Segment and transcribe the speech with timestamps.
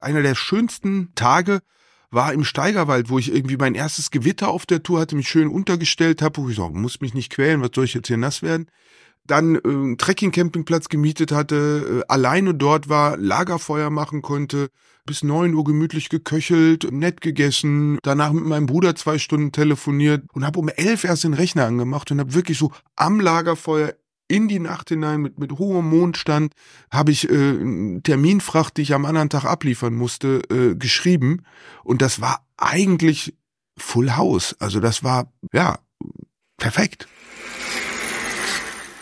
[0.00, 1.60] Einer der schönsten Tage
[2.10, 5.48] war im Steigerwald, wo ich irgendwie mein erstes Gewitter auf der Tour hatte, mich schön
[5.48, 8.42] untergestellt habe, wo ich so, muss mich nicht quälen, was soll ich jetzt hier nass
[8.42, 8.66] werden?
[9.26, 14.70] Dann äh, einen Trekking-Campingplatz gemietet hatte, äh, alleine dort war, Lagerfeuer machen konnte,
[15.06, 20.44] bis neun Uhr gemütlich geköchelt, nett gegessen, danach mit meinem Bruder zwei Stunden telefoniert und
[20.44, 23.94] habe um elf erst den Rechner angemacht und habe wirklich so am Lagerfeuer
[24.30, 26.54] in die Nacht hinein mit, mit hohem Mondstand
[26.90, 31.42] habe ich äh, Terminfracht, die ich am anderen Tag abliefern musste, äh, geschrieben.
[31.82, 33.36] Und das war eigentlich
[33.76, 34.54] Full House.
[34.60, 35.78] Also das war, ja,
[36.56, 37.08] perfekt.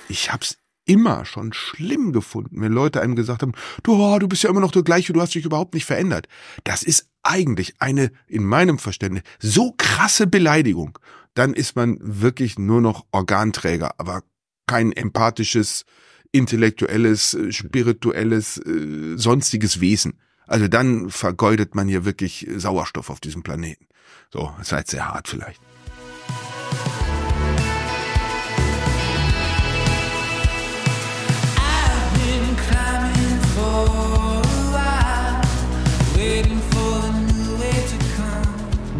[0.08, 3.52] Ich hab's immer schon schlimm gefunden, wenn Leute einem gesagt haben,
[3.82, 6.26] du, oh, du bist ja immer noch der gleiche, du hast dich überhaupt nicht verändert.
[6.64, 10.98] Das ist eigentlich eine, in meinem Verständnis, so krasse Beleidigung.
[11.34, 14.22] Dann ist man wirklich nur noch Organträger, aber
[14.68, 15.84] kein empathisches,
[16.30, 20.20] intellektuelles, äh, spirituelles, äh, sonstiges Wesen.
[20.46, 23.86] Also dann vergeudet man hier wirklich Sauerstoff auf diesem Planeten.
[24.30, 25.60] So, seid sehr hart vielleicht.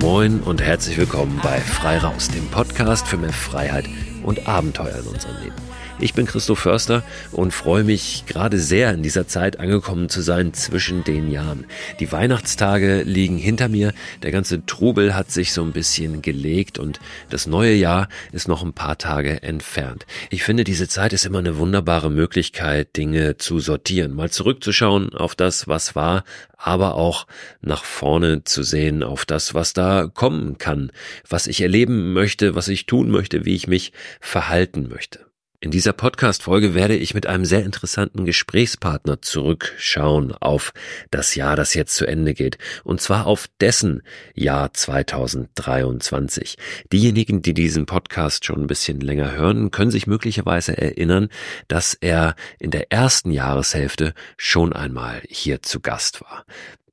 [0.00, 3.84] Moin und herzlich willkommen bei Frei Raus, dem Podcast für mehr Freiheit
[4.28, 5.67] und Abenteuer in unserem Leben.
[6.00, 10.54] Ich bin Christoph Förster und freue mich gerade sehr in dieser Zeit angekommen zu sein
[10.54, 11.66] zwischen den Jahren.
[11.98, 17.00] Die Weihnachtstage liegen hinter mir, der ganze Trubel hat sich so ein bisschen gelegt und
[17.30, 20.06] das neue Jahr ist noch ein paar Tage entfernt.
[20.30, 25.34] Ich finde, diese Zeit ist immer eine wunderbare Möglichkeit, Dinge zu sortieren, mal zurückzuschauen auf
[25.34, 26.22] das, was war,
[26.56, 27.26] aber auch
[27.60, 30.92] nach vorne zu sehen auf das, was da kommen kann,
[31.28, 35.27] was ich erleben möchte, was ich tun möchte, wie ich mich verhalten möchte.
[35.60, 40.72] In dieser Podcast-Folge werde ich mit einem sehr interessanten Gesprächspartner zurückschauen auf
[41.10, 42.58] das Jahr, das jetzt zu Ende geht.
[42.84, 44.02] Und zwar auf dessen
[44.34, 46.58] Jahr 2023.
[46.92, 51.28] Diejenigen, die diesen Podcast schon ein bisschen länger hören, können sich möglicherweise erinnern,
[51.66, 56.44] dass er in der ersten Jahreshälfte schon einmal hier zu Gast war.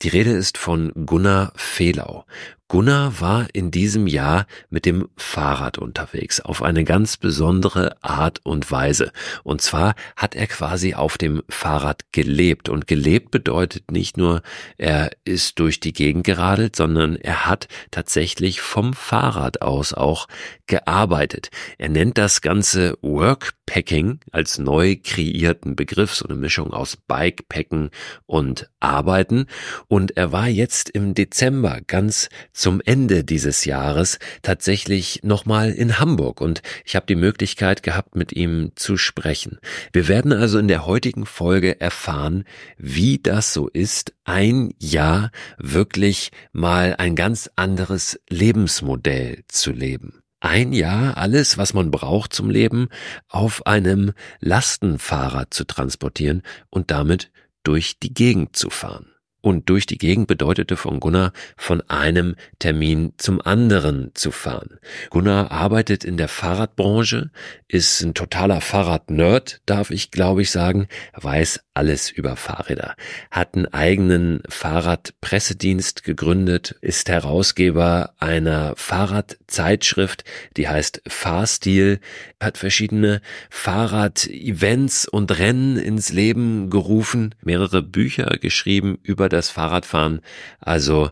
[0.01, 2.25] Die Rede ist von Gunnar Fehlau.
[2.67, 8.71] Gunnar war in diesem Jahr mit dem Fahrrad unterwegs, auf eine ganz besondere Art und
[8.71, 9.11] Weise.
[9.43, 12.67] Und zwar hat er quasi auf dem Fahrrad gelebt.
[12.67, 14.41] Und gelebt bedeutet nicht nur,
[14.77, 20.27] er ist durch die Gegend geradelt, sondern er hat tatsächlich vom Fahrrad aus auch
[20.65, 21.51] gearbeitet.
[21.77, 27.91] Er nennt das Ganze Workpacking als neu kreierten Begriff, so eine Mischung aus Bikepacken
[28.25, 29.45] und Arbeiten.
[29.87, 36.41] Und er war jetzt im Dezember ganz zum Ende dieses Jahres tatsächlich nochmal in Hamburg
[36.41, 39.59] und ich habe die Möglichkeit gehabt, mit ihm zu sprechen.
[39.93, 42.45] Wir werden also in der heutigen Folge erfahren,
[42.77, 50.73] wie das so ist, ein Jahr wirklich mal ein ganz anderes Lebensmodell zu leben ein
[50.73, 52.89] Jahr alles, was man braucht zum Leben,
[53.29, 57.31] auf einem Lastenfahrrad zu transportieren und damit
[57.63, 59.14] durch die Gegend zu fahren.
[59.45, 64.79] Und durch die Gegend bedeutete von Gunnar von einem Termin zum anderen zu fahren.
[65.11, 67.29] Gunnar arbeitet in der Fahrradbranche,
[67.67, 72.95] ist ein totaler Fahrradnerd, darf ich glaube ich sagen, weiß alles über Fahrräder,
[73.29, 80.23] hat einen eigenen Fahrradpressedienst gegründet, ist Herausgeber einer Fahrradzeitschrift,
[80.57, 82.00] die heißt Fahrstil,
[82.39, 90.22] hat verschiedene Fahrrad-Events und Rennen ins Leben gerufen, mehrere Bücher geschrieben über das Fahrradfahren.
[90.59, 91.12] Also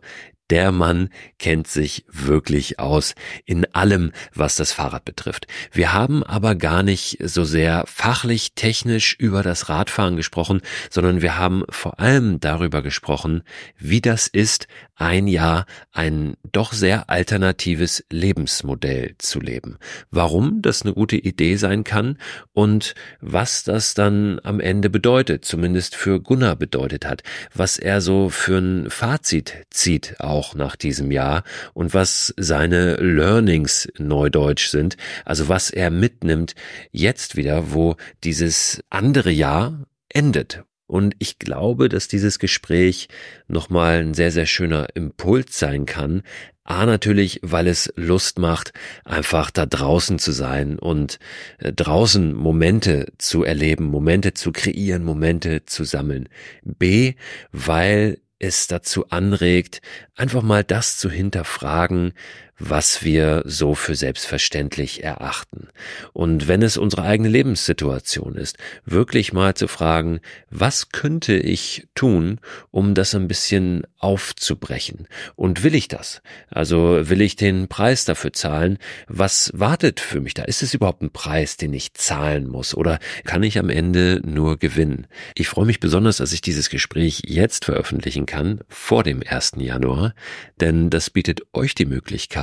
[0.53, 1.09] der Mann
[1.39, 5.47] kennt sich wirklich aus in allem, was das Fahrrad betrifft.
[5.71, 10.61] Wir haben aber gar nicht so sehr fachlich, technisch über das Radfahren gesprochen,
[10.91, 13.41] sondern wir haben vor allem darüber gesprochen,
[13.79, 19.77] wie das ist, ein Jahr ein doch sehr alternatives Lebensmodell zu leben.
[20.11, 22.19] Warum das eine gute Idee sein kann
[22.51, 27.23] und was das dann am Ende bedeutet, zumindest für Gunnar bedeutet hat,
[27.55, 31.43] was er so für ein Fazit zieht auch nach diesem Jahr
[31.73, 36.55] und was seine Learnings neudeutsch sind, also was er mitnimmt
[36.91, 40.63] jetzt wieder, wo dieses andere Jahr endet,
[40.93, 43.07] und ich glaube, dass dieses Gespräch
[43.47, 46.21] nochmal ein sehr, sehr schöner Impuls sein kann.
[46.65, 48.73] A natürlich, weil es Lust macht,
[49.03, 51.19] einfach da draußen zu sein und
[51.57, 56.29] äh, draußen Momente zu erleben, Momente zu kreieren, Momente zu sammeln.
[56.63, 57.15] B,
[57.51, 59.81] weil es dazu anregt,
[60.15, 62.13] einfach mal das zu hinterfragen,
[62.59, 65.67] was wir so für selbstverständlich erachten.
[66.13, 70.19] Und wenn es unsere eigene Lebenssituation ist, wirklich mal zu fragen,
[70.49, 72.39] was könnte ich tun,
[72.69, 75.07] um das ein bisschen aufzubrechen?
[75.35, 76.21] Und will ich das?
[76.49, 78.77] Also will ich den Preis dafür zahlen?
[79.07, 80.43] Was wartet für mich da?
[80.43, 82.75] Ist es überhaupt ein Preis, den ich zahlen muss?
[82.75, 85.07] Oder kann ich am Ende nur gewinnen?
[85.35, 89.53] Ich freue mich besonders, dass ich dieses Gespräch jetzt veröffentlichen kann, vor dem 1.
[89.57, 90.13] Januar,
[90.59, 92.42] denn das bietet euch die Möglichkeit,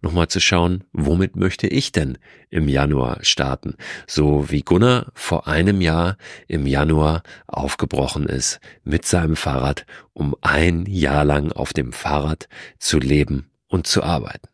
[0.00, 2.18] nochmal zu schauen, womit möchte ich denn
[2.50, 3.74] im Januar starten?
[4.06, 6.16] So wie Gunnar vor einem Jahr
[6.48, 12.48] im Januar aufgebrochen ist mit seinem Fahrrad, um ein Jahr lang auf dem Fahrrad
[12.78, 14.48] zu leben und zu arbeiten.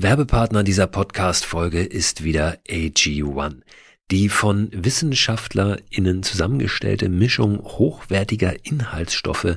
[0.00, 3.62] Werbepartner dieser Podcast-Folge ist wieder AG1.
[4.10, 9.56] Die von WissenschaftlerInnen zusammengestellte Mischung hochwertiger Inhaltsstoffe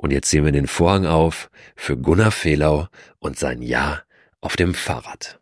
[0.00, 2.86] Und jetzt sehen wir den Vorhang auf für Gunnar Fehlau
[3.18, 4.02] und sein Ja
[4.40, 5.40] auf dem Fahrrad.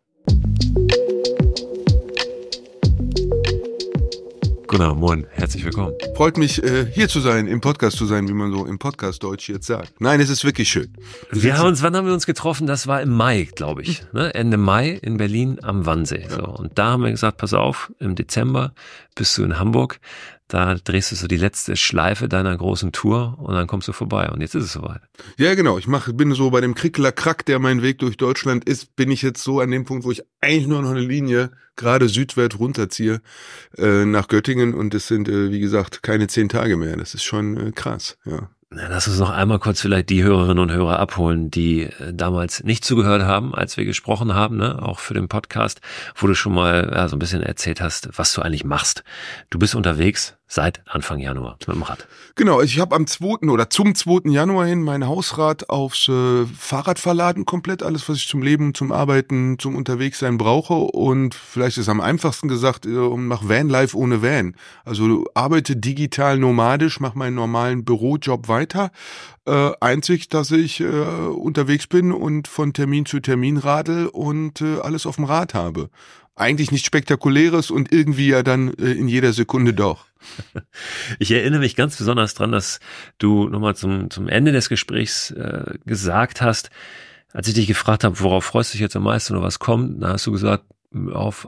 [4.65, 5.93] Gunnar, moin, herzlich willkommen.
[6.15, 9.21] Freut mich, äh, hier zu sein, im Podcast zu sein, wie man so im Podcast
[9.21, 10.01] Deutsch jetzt sagt.
[10.01, 10.91] Nein, es ist wirklich schön.
[11.31, 12.65] Wir haben uns, wann haben wir uns getroffen?
[12.65, 14.03] Das war im Mai, glaube ich.
[14.11, 14.33] Ne?
[14.33, 16.25] Ende Mai in Berlin am Wannsee.
[16.27, 16.43] So.
[16.43, 18.73] Und da haben wir gesagt, pass auf, im Dezember
[19.13, 19.99] bist du in Hamburg.
[20.47, 24.29] Da drehst du so die letzte Schleife deiner großen Tour und dann kommst du vorbei
[24.29, 25.01] und jetzt ist es soweit.
[25.37, 25.77] Ja, genau.
[25.77, 29.11] Ich mach, bin so bei dem Krickler Krack, der mein Weg durch Deutschland ist, bin
[29.11, 32.59] ich jetzt so an dem Punkt, wo ich eigentlich nur noch eine Linie gerade südwärts
[32.59, 33.21] runterziehe
[33.77, 36.95] äh, nach Göttingen und es sind, äh, wie gesagt, keine zehn Tage mehr.
[36.95, 38.49] Das ist schon äh, krass, ja.
[38.69, 42.63] Na, lass uns noch einmal kurz vielleicht die Hörerinnen und Hörer abholen, die äh, damals
[42.63, 44.81] nicht zugehört haben, als wir gesprochen haben, ne?
[44.81, 45.79] auch für den Podcast,
[46.15, 49.05] wo du schon mal ja, so ein bisschen erzählt hast, was du eigentlich machst.
[49.49, 52.07] Du bist unterwegs seit Anfang Januar mit dem Rad.
[52.35, 53.49] Genau, ich habe am 2.
[53.49, 54.31] oder zum 2.
[54.31, 58.91] Januar hin mein Hausrad aufs äh, Fahrrad verladen, komplett alles, was ich zum Leben, zum
[58.91, 64.55] Arbeiten, zum Unterwegssein brauche und vielleicht ist am einfachsten gesagt, äh, nach Vanlife ohne Van.
[64.85, 68.91] Also arbeite digital nomadisch, mache meinen normalen Bürojob weiter.
[69.45, 74.79] Äh, einzig, dass ich äh, unterwegs bin und von Termin zu Termin radel und äh,
[74.79, 75.89] alles auf dem Rad habe
[76.37, 80.05] eigentlich nichts Spektakuläres und irgendwie ja dann äh, in jeder Sekunde doch.
[81.19, 82.79] Ich erinnere mich ganz besonders dran, dass
[83.17, 86.69] du nochmal zum, zum Ende des Gesprächs äh, gesagt hast,
[87.33, 90.01] Als ich dich gefragt habe, worauf freust du dich jetzt am meisten oder was kommt,
[90.01, 90.63] da hast du gesagt,
[91.11, 91.47] auf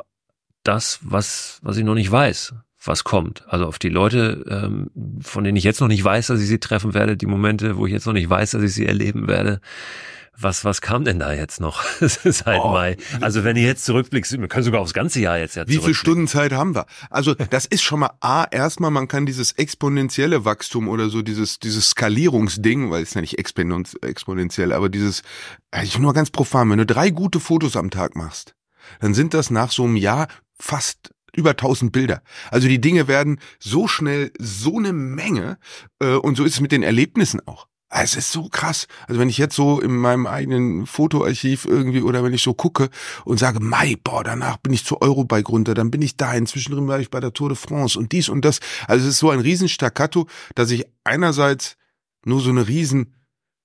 [0.63, 2.53] das, was, was ich noch nicht weiß,
[2.83, 3.47] was kommt.
[3.47, 4.91] Also auf die Leute, ähm,
[5.21, 7.85] von denen ich jetzt noch nicht weiß, dass ich sie treffen werde, die Momente, wo
[7.85, 9.61] ich jetzt noch nicht weiß, dass ich sie erleben werde.
[10.41, 12.69] Was, was kam denn da jetzt noch seit oh.
[12.69, 12.97] Mai?
[13.19, 15.93] Also wenn ihr jetzt zurückblickst, wir können sogar aufs ganze Jahr jetzt ja Wie viel
[15.93, 16.85] Stunden Zeit haben wir?
[17.09, 21.59] Also das ist schon mal A, erstmal, man kann dieses exponentielle Wachstum oder so, dieses,
[21.59, 25.23] dieses Skalierungsding, weil es ist ja nicht exponentiell, aber dieses,
[25.83, 28.55] ich nur ganz profan, wenn du drei gute Fotos am Tag machst,
[29.01, 30.27] dann sind das nach so einem Jahr
[30.57, 32.21] fast über 1000 Bilder.
[32.51, 35.57] Also die Dinge werden so schnell so eine Menge
[35.99, 37.68] äh, und so ist es mit den Erlebnissen auch.
[37.89, 38.87] Es ist so krass.
[39.07, 42.89] Also wenn ich jetzt so in meinem eigenen Fotoarchiv irgendwie oder wenn ich so gucke
[43.25, 46.87] und sage, Mai, boah, danach bin ich zur Eurobike runter, dann bin ich da, inzwischen
[46.87, 48.59] war ich bei der Tour de France und dies und das.
[48.87, 51.77] Also es ist so ein riesen Staccato, dass ich einerseits
[52.25, 53.15] nur so eine riesen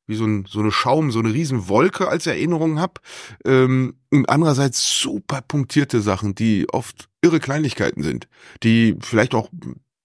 [0.06, 3.00] wie so, ein, so eine Schaum, so eine Riesenwolke als Erinnerung habe.
[3.44, 8.28] Ähm, und andererseits super punktierte Sachen, die oft irre Kleinigkeiten sind,
[8.62, 9.48] die vielleicht auch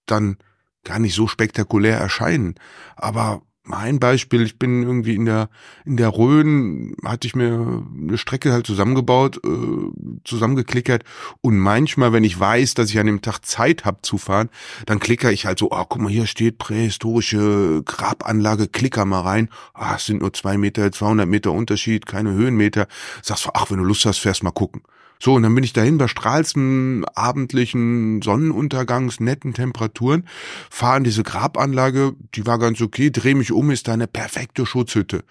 [0.06, 0.38] dann
[0.84, 2.54] gar nicht so spektakulär erscheinen,
[2.96, 5.48] aber mein Beispiel, ich bin irgendwie in der
[5.84, 11.04] in der Rhön, hatte ich mir eine Strecke halt zusammengebaut, äh, zusammengeklickert.
[11.40, 14.48] Und manchmal, wenn ich weiß, dass ich an dem Tag Zeit habe zu fahren,
[14.86, 19.20] dann klicker ich halt so, ah, oh, guck mal, hier steht prähistorische Grabanlage, klicker mal
[19.20, 22.86] rein, ah, es sind nur zwei Meter, 200 Meter Unterschied, keine Höhenmeter,
[23.22, 24.82] sagst du, ach, wenn du Lust hast, fährst mal gucken.
[25.22, 30.26] So, und dann bin ich dahin bei strahlsten abendlichen Sonnenuntergangs, netten Temperaturen,
[30.70, 34.64] fahre in diese Grabanlage, die war ganz okay, dreh mich um, ist da eine perfekte
[34.64, 35.22] Schutzhütte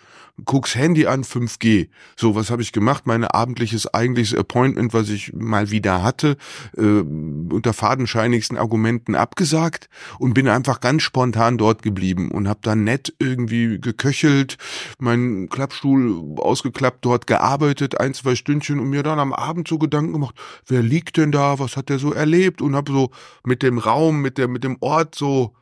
[0.46, 1.90] guck's Handy an, 5G.
[2.16, 3.06] So, was habe ich gemacht?
[3.06, 6.38] Mein abendliches eigentliches Appointment, was ich mal wieder hatte,
[6.78, 12.84] äh, unter fadenscheinigsten Argumenten abgesagt und bin einfach ganz spontan dort geblieben und habe dann
[12.84, 14.58] nett irgendwie geköchelt,
[15.00, 20.14] meinen Klappstuhl ausgeklappt, dort gearbeitet, ein, zwei Stündchen und mir dann am Abend so Gedanken
[20.14, 20.36] gemacht,
[20.68, 23.12] wer liegt denn da, was hat der so erlebt und habe so
[23.44, 25.54] mit dem Raum, mit der mit dem Ort so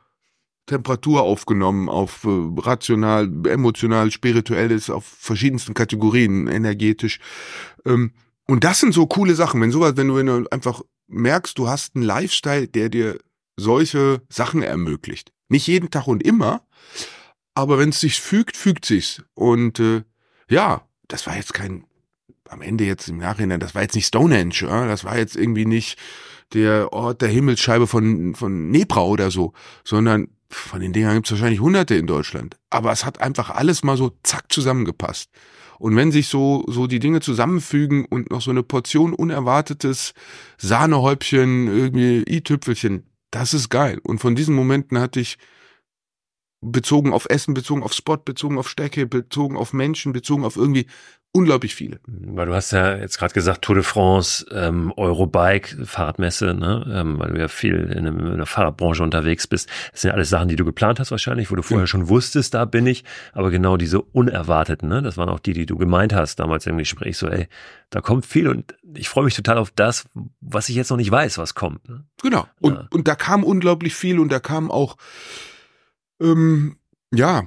[0.68, 7.20] Temperatur aufgenommen auf äh, rational, emotional, spirituelles, auf verschiedensten Kategorien, energetisch.
[7.86, 8.12] Ähm,
[8.46, 11.68] und das sind so coole Sachen, wenn sowas, wenn du, wenn du einfach merkst, du
[11.68, 13.18] hast einen Lifestyle, der dir
[13.56, 15.32] solche Sachen ermöglicht.
[15.50, 16.62] Nicht jeden Tag und immer,
[17.56, 19.24] aber wenn es sich fügt, fügt sich's.
[19.34, 20.04] Und äh,
[20.50, 21.86] ja, das war jetzt kein,
[22.50, 24.86] am Ende jetzt im Nachhinein, das war jetzt nicht Stonehenge, ja?
[24.88, 25.98] das war jetzt irgendwie nicht
[26.54, 31.32] der Ort der Himmelsscheibe von, von Nebra oder so, sondern von den Dingern gibt es
[31.32, 32.58] wahrscheinlich hunderte in Deutschland.
[32.70, 35.30] Aber es hat einfach alles mal so zack zusammengepasst.
[35.80, 40.14] Und wenn sich so, so die Dinge zusammenfügen und noch so eine Portion unerwartetes
[40.58, 44.00] Sahnehäubchen, irgendwie i-Tüpfelchen, das ist geil.
[44.04, 45.38] Und von diesen Momenten hatte ich
[46.62, 50.88] bezogen auf Essen, bezogen auf Spot, bezogen auf Stecke, bezogen auf Menschen, bezogen auf irgendwie
[51.32, 52.00] unglaublich viele.
[52.08, 56.86] Weil du hast ja jetzt gerade gesagt Tour de France, ähm, Eurobike, Fahrradmesse, ne?
[56.92, 59.70] ähm, weil du ja viel in, einem, in, der Fahrradbranche unterwegs bist.
[59.92, 61.88] Das sind ja alles Sachen, die du geplant hast wahrscheinlich, wo du vorher ja.
[61.88, 63.04] schon wusstest, da bin ich.
[63.34, 65.02] Aber genau diese unerwarteten, ne?
[65.02, 67.18] das waren auch die, die du gemeint hast damals im Gespräch.
[67.18, 67.48] So, ey,
[67.90, 70.06] da kommt viel und ich freue mich total auf das,
[70.42, 71.88] was ich jetzt noch nicht weiß, was kommt.
[71.88, 72.04] Ne?
[72.22, 72.48] Genau.
[72.60, 72.88] Und, ja.
[72.92, 74.98] und da kam unglaublich viel und da kam auch
[76.20, 76.78] ähm,
[77.14, 77.46] ja,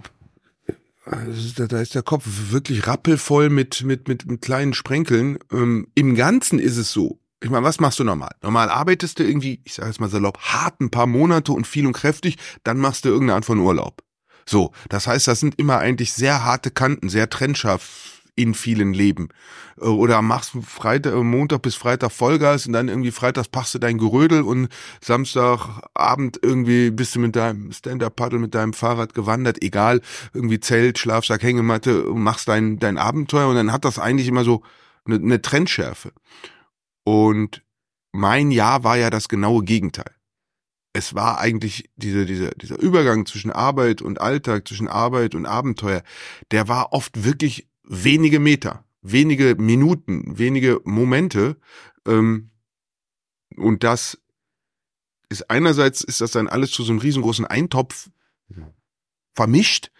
[1.11, 5.38] also da ist der Kopf wirklich rappelvoll mit, mit, mit, mit kleinen Sprenkeln.
[5.52, 7.21] Ähm, Im Ganzen ist es so.
[7.43, 8.35] Ich meine, was machst du normal?
[8.43, 11.87] Normal arbeitest du irgendwie, ich sage jetzt mal salopp, hart ein paar Monate und viel
[11.87, 14.02] und kräftig, dann machst du irgendeine Art von Urlaub.
[14.47, 19.29] So, das heißt, das sind immer eigentlich sehr harte Kanten, sehr trennscharf in vielen Leben.
[19.81, 23.79] Äh, oder machst Freitag, äh, Montag bis Freitag Vollgas und dann irgendwie freitags pachst du
[23.79, 24.69] dein Gerödel und
[25.01, 30.01] Samstagabend irgendwie bist du mit deinem Stand-Up-Paddle, mit deinem Fahrrad gewandert, egal,
[30.35, 34.63] irgendwie Zelt, Schlafsack, Hängematte, machst dein, dein Abenteuer und dann hat das eigentlich immer so
[35.05, 36.13] eine, eine Trendschärfe.
[37.05, 37.63] Und
[38.13, 40.15] mein Jahr war ja das genaue Gegenteil
[40.93, 46.03] es war eigentlich dieser, dieser, dieser Übergang zwischen Arbeit und Alltag, zwischen Arbeit und Abenteuer,
[46.51, 51.57] der war oft wirklich wenige Meter, wenige Minuten, wenige Momente.
[52.07, 52.51] Ähm,
[53.57, 54.19] und das
[55.29, 58.11] ist einerseits ist das dann alles zu so einem riesengroßen Eintopf
[59.35, 59.91] vermischt.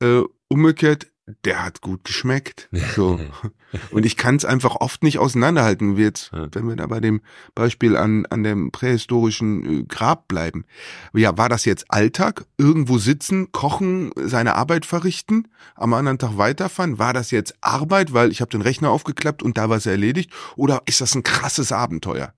[0.00, 1.09] Äh, umgekehrt
[1.44, 2.68] der hat gut geschmeckt.
[2.94, 3.20] So.
[3.90, 7.20] Und ich kann es einfach oft nicht auseinanderhalten, wie jetzt, wenn wir da bei dem
[7.54, 10.64] Beispiel an, an dem prähistorischen äh, Grab bleiben.
[11.12, 12.44] Ja, war das jetzt Alltag?
[12.58, 16.98] Irgendwo sitzen, kochen, seine Arbeit verrichten, am anderen Tag weiterfahren?
[16.98, 20.32] War das jetzt Arbeit, weil ich habe den Rechner aufgeklappt und da war es erledigt?
[20.56, 22.34] Oder ist das ein krasses Abenteuer?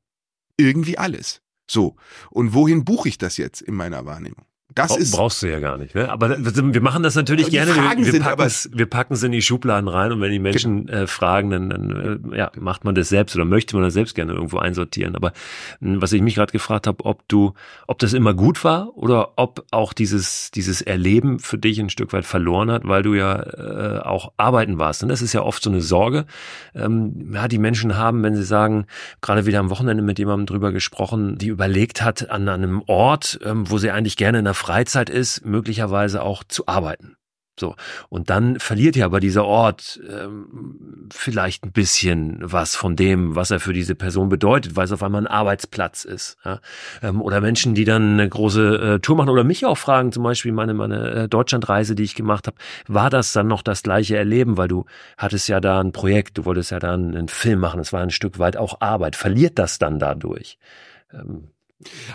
[0.56, 1.40] Irgendwie alles.
[1.70, 1.96] So.
[2.30, 4.44] Und wohin buche ich das jetzt in meiner Wahrnehmung?
[4.74, 5.94] Das Bra ist brauchst du ja gar nicht.
[5.94, 6.08] Ne?
[6.08, 7.72] Aber wir machen das natürlich gerne.
[7.72, 10.88] Fragen wir, packen es, wir packen es in die Schubladen rein und wenn die Menschen
[10.88, 14.14] äh, fragen, dann, dann äh, ja, macht man das selbst oder möchte man das selbst
[14.14, 15.16] gerne irgendwo einsortieren.
[15.16, 15.32] Aber
[15.80, 17.54] mh, was ich mich gerade gefragt habe, ob du,
[17.86, 22.12] ob das immer gut war oder ob auch dieses dieses Erleben für dich ein Stück
[22.12, 25.02] weit verloren hat, weil du ja äh, auch arbeiten warst.
[25.02, 26.26] Und das ist ja oft so eine Sorge,
[26.74, 28.86] ähm, ja, die Menschen haben, wenn sie sagen,
[29.20, 33.70] gerade wieder am Wochenende mit jemandem drüber gesprochen, die überlegt hat, an einem Ort, ähm,
[33.70, 37.16] wo sie eigentlich gerne in der Freizeit ist, möglicherweise auch zu arbeiten.
[37.58, 37.74] So.
[38.08, 43.50] Und dann verliert ja aber dieser Ort ähm, vielleicht ein bisschen was von dem, was
[43.50, 46.38] er für diese Person bedeutet, weil es auf einmal ein Arbeitsplatz ist.
[46.44, 46.60] Ja?
[47.02, 50.22] Ähm, oder Menschen, die dann eine große äh, Tour machen oder mich auch fragen, zum
[50.22, 54.16] Beispiel meine, meine äh, Deutschlandreise, die ich gemacht habe, war das dann noch das gleiche
[54.16, 54.86] Erleben, weil du
[55.18, 58.10] hattest ja da ein Projekt, du wolltest ja da einen, Film machen, es war ein
[58.10, 59.16] Stück weit auch Arbeit.
[59.16, 60.58] Verliert das dann dadurch?
[61.12, 61.48] Ähm,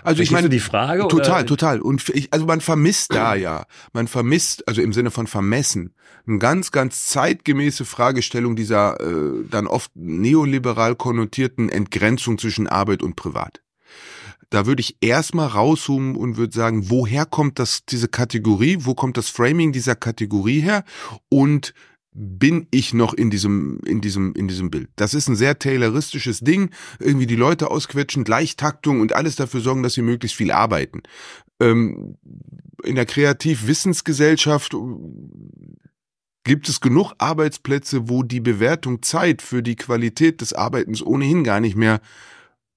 [0.03, 1.07] also ich meine die Frage?
[1.07, 1.45] Total, oder?
[1.45, 1.81] total.
[1.81, 5.93] Und ich, also man vermisst da ja, man vermisst, also im Sinne von vermessen,
[6.27, 13.15] eine ganz, ganz zeitgemäße Fragestellung dieser äh, dann oft neoliberal konnotierten Entgrenzung zwischen Arbeit und
[13.15, 13.61] Privat.
[14.49, 19.17] Da würde ich erstmal rauszoomen und würde sagen, woher kommt das, diese Kategorie, wo kommt
[19.17, 20.83] das Framing dieser Kategorie her
[21.29, 21.73] und
[22.13, 24.89] bin ich noch in diesem, in diesem, in diesem Bild.
[24.95, 26.71] Das ist ein sehr tayloristisches Ding.
[26.99, 31.03] Irgendwie die Leute ausquetschen, Gleichtaktung und alles dafür sorgen, dass sie möglichst viel arbeiten.
[31.59, 32.17] Ähm,
[32.83, 34.77] in der Kreativwissensgesellschaft äh,
[36.43, 41.59] gibt es genug Arbeitsplätze, wo die Bewertung Zeit für die Qualität des Arbeitens ohnehin gar
[41.59, 41.99] nicht mehr,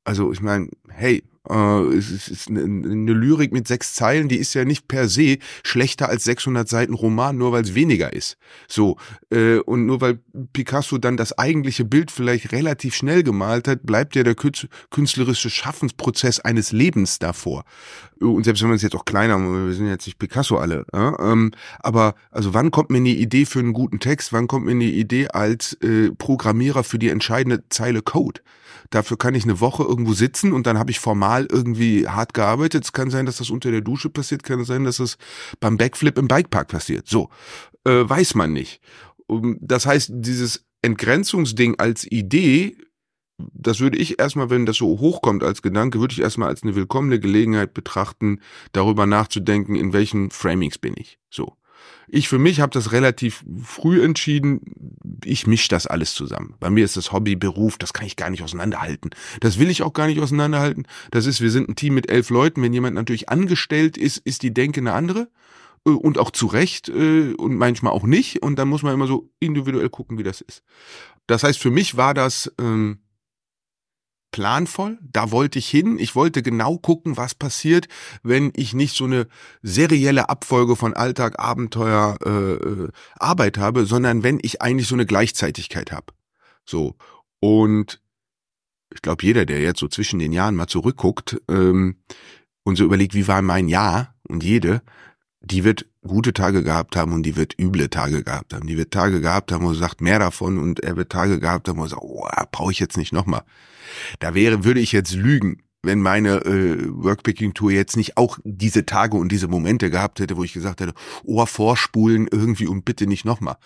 [0.04, 4.36] also ich meine, hey, äh, es ist, ist eine, eine Lyrik mit sechs Zeilen, die
[4.36, 8.36] ist ja nicht per se schlechter als 600 Seiten Roman, nur weil es weniger ist.
[8.68, 8.96] So
[9.30, 10.20] äh, und nur weil
[10.52, 15.50] Picasso dann das eigentliche Bild vielleicht relativ schnell gemalt hat, bleibt ja der künst- künstlerische
[15.50, 17.64] Schaffensprozess eines Lebens davor.
[18.20, 21.18] Und selbst wenn man es jetzt auch kleiner, wir sind jetzt nicht Picasso alle, ja,
[21.20, 24.32] ähm, aber also wann kommt mir eine Idee für einen guten Text?
[24.32, 28.42] Wann kommt mir eine Idee als äh, Programmierer für die entscheidende Zeile Code?
[28.90, 32.84] Dafür kann ich eine Woche irgendwo sitzen und dann habe ich formal irgendwie hart gearbeitet.
[32.84, 35.16] Es kann sein, dass das unter der Dusche passiert, kann sein, dass das
[35.60, 37.08] beim Backflip im Bikepark passiert.
[37.08, 37.30] So,
[37.84, 38.80] äh, weiß man nicht.
[39.26, 42.76] Um, Das heißt, dieses Entgrenzungsding als Idee,
[43.52, 46.74] das würde ich erstmal, wenn das so hochkommt als Gedanke, würde ich erstmal als eine
[46.74, 48.40] willkommene Gelegenheit betrachten,
[48.72, 51.18] darüber nachzudenken, in welchen Framings bin ich.
[51.30, 51.56] So.
[52.12, 54.60] Ich für mich habe das relativ früh entschieden,
[55.24, 56.54] ich misch das alles zusammen.
[56.58, 59.10] Bei mir ist das Hobby, Beruf, das kann ich gar nicht auseinanderhalten.
[59.40, 60.86] Das will ich auch gar nicht auseinanderhalten.
[61.12, 62.62] Das ist, wir sind ein Team mit elf Leuten.
[62.62, 65.28] Wenn jemand natürlich angestellt ist, ist die Denke eine andere
[65.86, 68.42] äh, und auch zu Recht äh, und manchmal auch nicht.
[68.42, 70.64] Und dann muss man immer so individuell gucken, wie das ist.
[71.28, 72.98] Das heißt, für mich war das ähm,
[74.30, 74.98] planvoll.
[75.02, 75.98] Da wollte ich hin.
[75.98, 77.88] Ich wollte genau gucken, was passiert,
[78.22, 79.26] wenn ich nicht so eine
[79.62, 82.88] serielle Abfolge von Alltag, Abenteuer, äh, äh,
[83.18, 86.12] Arbeit habe, sondern wenn ich eigentlich so eine Gleichzeitigkeit habe.
[86.64, 86.96] So.
[87.40, 88.00] Und
[88.92, 91.96] ich glaube, jeder, der jetzt so zwischen den Jahren mal zurückguckt ähm,
[92.64, 94.82] und so überlegt, wie war mein Jahr und jede,
[95.40, 98.66] die wird gute Tage gehabt haben und die wird üble Tage gehabt haben.
[98.66, 101.68] Die wird Tage gehabt haben, wo sie sagt, mehr davon und er wird Tage gehabt
[101.68, 103.42] haben, wo er sagt, oh, brauche ich jetzt nicht nochmal.
[104.18, 109.16] Da wäre, würde ich jetzt lügen, wenn meine äh, Workpicking-Tour jetzt nicht auch diese Tage
[109.16, 113.24] und diese Momente gehabt hätte, wo ich gesagt hätte, oh, vorspulen irgendwie und bitte nicht
[113.24, 113.56] nochmal.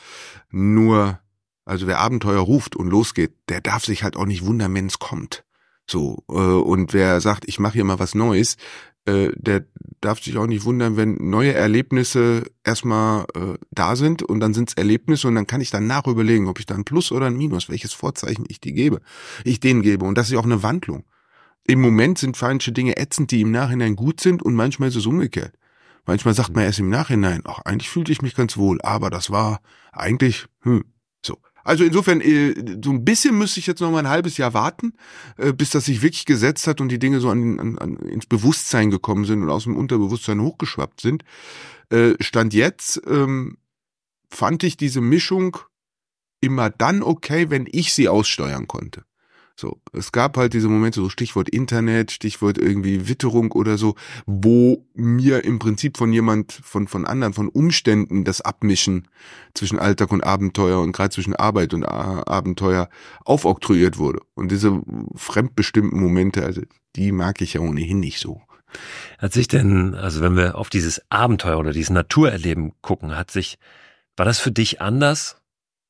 [0.51, 1.19] Nur,
[1.65, 5.01] also wer Abenteuer ruft und losgeht, der darf sich halt auch nicht wundern, wenn es
[5.01, 5.45] kommt.
[5.87, 8.57] So, äh, und wer sagt, ich mache hier mal was Neues,
[9.07, 9.67] äh, der
[10.01, 14.75] darf sich auch nicht wundern, wenn neue Erlebnisse erstmal äh, da sind und dann sind's
[14.75, 17.69] Erlebnisse und dann kann ich danach überlegen, ob ich da ein Plus oder ein Minus,
[17.69, 19.01] welches Vorzeichen ich die gebe,
[19.45, 20.05] ich denen gebe.
[20.05, 21.05] Und das ist auch eine Wandlung.
[21.67, 25.07] Im Moment sind manche Dinge ätzend, die im Nachhinein gut sind und manchmal ist es
[25.07, 25.55] umgekehrt.
[26.07, 29.31] Manchmal sagt man erst im Nachhinein, ach, eigentlich fühlte ich mich ganz wohl, aber das
[29.31, 29.61] war
[29.93, 30.85] eigentlich, hm.
[31.65, 34.93] Also insofern, äh, so ein bisschen müsste ich jetzt noch mal ein halbes Jahr warten,
[35.39, 38.27] äh, bis das sich wirklich gesetzt hat und die Dinge so an, an, an, ins
[38.27, 41.25] Bewusstsein gekommen sind und aus dem Unterbewusstsein hochgeschwappt sind.
[41.91, 43.57] Äh, Stand jetzt ähm,
[44.29, 45.57] fand ich diese Mischung
[46.41, 49.05] immer dann okay, wenn ich sie aussteuern konnte.
[49.57, 53.95] So, es gab halt diese Momente, so Stichwort Internet, Stichwort irgendwie Witterung oder so,
[54.27, 59.07] wo mir im Prinzip von jemand, von, von anderen, von Umständen das Abmischen
[59.55, 62.89] zwischen Alltag und Abenteuer und gerade zwischen Arbeit und A Abenteuer
[63.25, 64.21] aufoktroyiert wurde.
[64.35, 64.83] Und diese
[65.15, 66.63] fremdbestimmten Momente, also
[66.97, 68.43] die mag ich ja ohnehin nicht so.
[69.19, 73.59] Hat sich denn, also wenn wir auf dieses Abenteuer oder dieses Naturerleben gucken, hat sich,
[74.17, 75.37] war das für dich anders?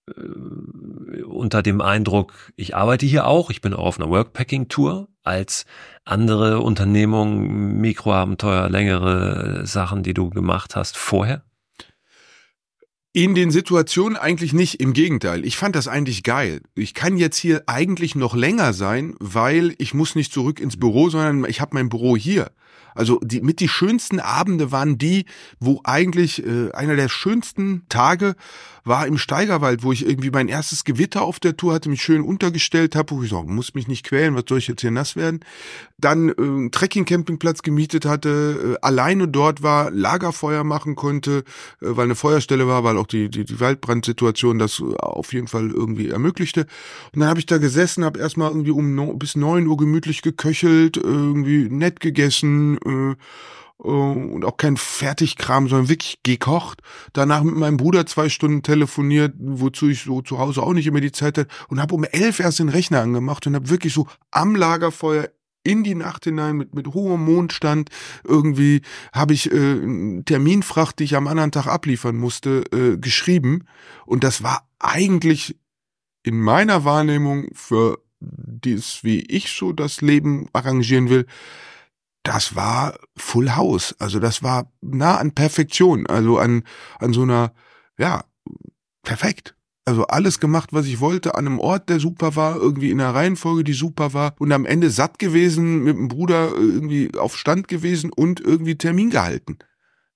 [0.09, 5.64] Äh, unter dem Eindruck, ich arbeite hier auch, ich bin auch auf einer Workpacking-Tour, als
[6.05, 11.43] andere Unternehmungen, Mikroabenteuer, längere Sachen, die du gemacht hast vorher?
[13.12, 15.47] In den Situationen eigentlich nicht, im Gegenteil.
[15.47, 16.61] Ich fand das eigentlich geil.
[16.75, 21.11] Ich kann jetzt hier eigentlich noch länger sein, weil ich muss nicht zurück ins Büro,
[21.11, 22.51] sondern ich habe mein Büro hier.
[22.95, 25.27] Also die, mit die schönsten Abende waren die,
[25.59, 28.37] wo eigentlich äh, einer der schönsten Tage
[28.85, 32.23] war im Steigerwald, wo ich irgendwie mein erstes Gewitter auf der Tour hatte, mich schön
[32.23, 35.16] untergestellt habe, wo ich so, muss mich nicht quälen, was soll ich jetzt hier nass
[35.16, 35.40] werden?
[35.99, 41.42] Dann äh, einen Trekking-Campingplatz gemietet hatte, äh, alleine dort war, Lagerfeuer machen konnte, äh,
[41.81, 46.09] weil eine Feuerstelle war, weil auch die, die, die Waldbrandsituation das auf jeden Fall irgendwie
[46.09, 46.66] ermöglichte.
[47.12, 50.23] Und dann habe ich da gesessen, habe erstmal irgendwie um no, bis neun Uhr gemütlich
[50.23, 53.16] geköchelt, irgendwie nett gegessen, äh, äh,
[53.85, 56.81] und auch kein Fertigkram, sondern wirklich gekocht.
[57.12, 61.01] Danach mit meinem Bruder zwei Stunden telefoniert, wozu ich so zu Hause auch nicht immer
[61.01, 64.07] die Zeit hatte und habe um elf erst den Rechner angemacht und habe wirklich so
[64.31, 65.29] am Lagerfeuer
[65.64, 67.88] in die Nacht hinein mit, mit hohem Mondstand
[68.23, 73.64] irgendwie habe ich äh, Terminfracht, die ich am anderen Tag abliefern musste, äh, geschrieben.
[74.05, 75.57] Und das war eigentlich
[76.23, 81.27] in meiner Wahrnehmung für dies, wie ich so das Leben arrangieren will,
[82.24, 83.94] das war Full House.
[84.00, 86.06] Also das war nah an Perfektion.
[86.06, 86.64] Also an,
[86.98, 87.52] an so einer,
[87.98, 88.24] ja,
[89.02, 89.54] perfekt.
[89.84, 93.14] Also alles gemacht, was ich wollte, an einem Ort, der super war, irgendwie in einer
[93.14, 97.68] Reihenfolge, die super war und am Ende satt gewesen, mit dem Bruder irgendwie auf Stand
[97.68, 99.58] gewesen und irgendwie Termin gehalten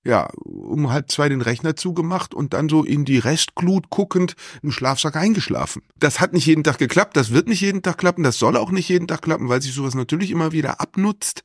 [0.04, 4.70] ja, um halb zwei den Rechner zugemacht und dann so in die Restglut guckend im
[4.70, 5.82] Schlafsack eingeschlafen.
[5.96, 8.70] Das hat nicht jeden Tag geklappt, das wird nicht jeden Tag klappen, das soll auch
[8.70, 11.42] nicht jeden Tag klappen, weil sich sowas natürlich immer wieder abnutzt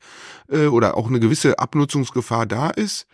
[0.48, 3.06] äh, oder auch eine gewisse Abnutzungsgefahr da ist.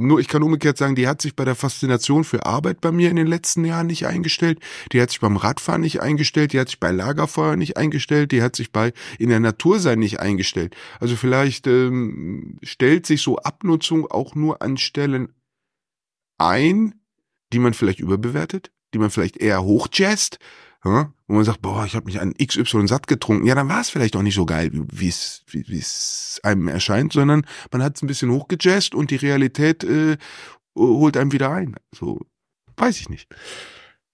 [0.00, 3.10] Nur ich kann umgekehrt sagen, die hat sich bei der Faszination für Arbeit bei mir
[3.10, 4.58] in den letzten Jahren nicht eingestellt.
[4.92, 6.52] Die hat sich beim Radfahren nicht eingestellt.
[6.52, 8.32] Die hat sich bei Lagerfeuer nicht eingestellt.
[8.32, 10.74] Die hat sich bei in der Natur sein nicht eingestellt.
[10.98, 15.32] Also vielleicht ähm, stellt sich so Abnutzung auch nur an Stellen
[16.38, 16.94] ein,
[17.52, 20.38] die man vielleicht überbewertet, die man vielleicht eher hochjazzt,
[20.82, 23.90] wo man sagt, boah, ich habe mich an XY satt getrunken, ja, dann war es
[23.90, 28.02] vielleicht auch nicht so geil, wie es wie es einem erscheint, sondern man hat es
[28.02, 30.16] ein bisschen hochgejazzt und die Realität äh,
[30.76, 31.76] holt einem wieder ein.
[31.94, 32.20] So,
[32.76, 33.28] weiß ich nicht.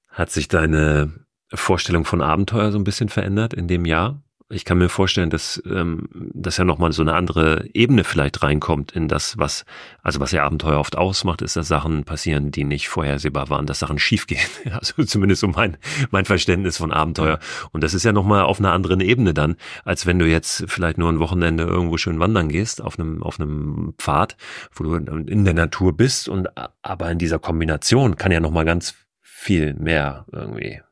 [0.09, 4.23] Hat sich deine Vorstellung von Abenteuer so ein bisschen verändert in dem Jahr?
[4.49, 8.93] Ich kann mir vorstellen, dass, ähm, dass ja nochmal so eine andere Ebene vielleicht reinkommt
[8.93, 9.65] in das, was,
[10.03, 13.81] also was ja Abenteuer oft ausmacht, ist, dass Sachen passieren, die nicht vorhersehbar waren, dass
[13.81, 14.47] Sachen schiefgehen.
[14.71, 15.77] Also zumindest so mein,
[16.11, 17.41] mein Verständnis von Abenteuer.
[17.73, 20.99] Und das ist ja nochmal auf einer anderen Ebene dann, als wenn du jetzt vielleicht
[20.99, 24.37] nur ein Wochenende irgendwo schön wandern gehst, auf einem, auf einem Pfad,
[24.73, 26.49] wo du in der Natur bist und
[26.83, 30.83] aber in dieser Kombination kann ja nochmal ganz viel mehr irgendwie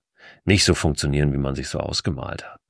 [0.44, 2.63] nicht so funktionieren, wie man sich so ausgemalt hat.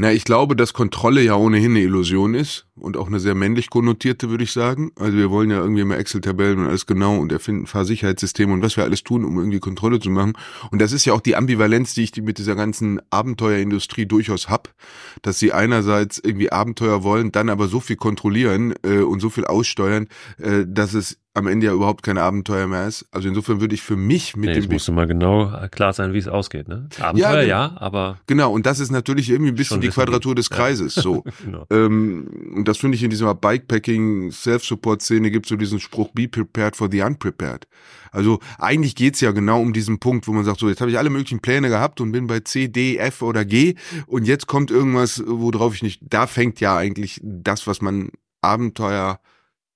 [0.00, 3.70] Na, ich glaube, dass Kontrolle ja ohnehin eine Illusion ist und auch eine sehr männlich
[3.70, 4.92] konnotierte, würde ich sagen.
[4.96, 8.76] Also wir wollen ja irgendwie immer Excel-Tabellen und alles genau und erfinden Fahrsicherheitssysteme und was
[8.76, 10.32] wir alles tun, um irgendwie Kontrolle zu machen.
[10.70, 14.74] Und das ist ja auch die Ambivalenz, die ich mit dieser ganzen Abenteuerindustrie durchaus hab,
[15.22, 19.44] dass sie einerseits irgendwie Abenteuer wollen, dann aber so viel kontrollieren äh, und so viel
[19.44, 23.06] aussteuern, äh, dass es am Ende ja überhaupt kein Abenteuer mehr ist.
[23.12, 24.72] Also insofern würde ich für mich mit nee, dem.
[24.72, 26.88] musst du mal genau klar sein, wie es ausgeht, ne?
[27.00, 28.18] Abenteuer, ja, ja, aber.
[28.26, 30.96] Genau, und das ist natürlich irgendwie ein bisschen die Quadratur des Kreises.
[30.96, 31.02] Ja.
[31.02, 31.24] So.
[31.44, 31.64] genau.
[31.70, 32.28] ähm,
[32.68, 37.02] das finde ich in dieser Bikepacking, Self-Support-Szene gibt so diesen Spruch, be prepared for the
[37.02, 37.66] unprepared.
[38.12, 40.98] Also eigentlich geht's ja genau um diesen Punkt, wo man sagt, so jetzt habe ich
[40.98, 43.74] alle möglichen Pläne gehabt und bin bei C, D, F oder G
[44.06, 46.02] und jetzt kommt irgendwas, worauf ich nicht.
[46.02, 49.20] Da fängt ja eigentlich das, was man Abenteuer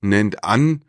[0.01, 0.85] nennt, an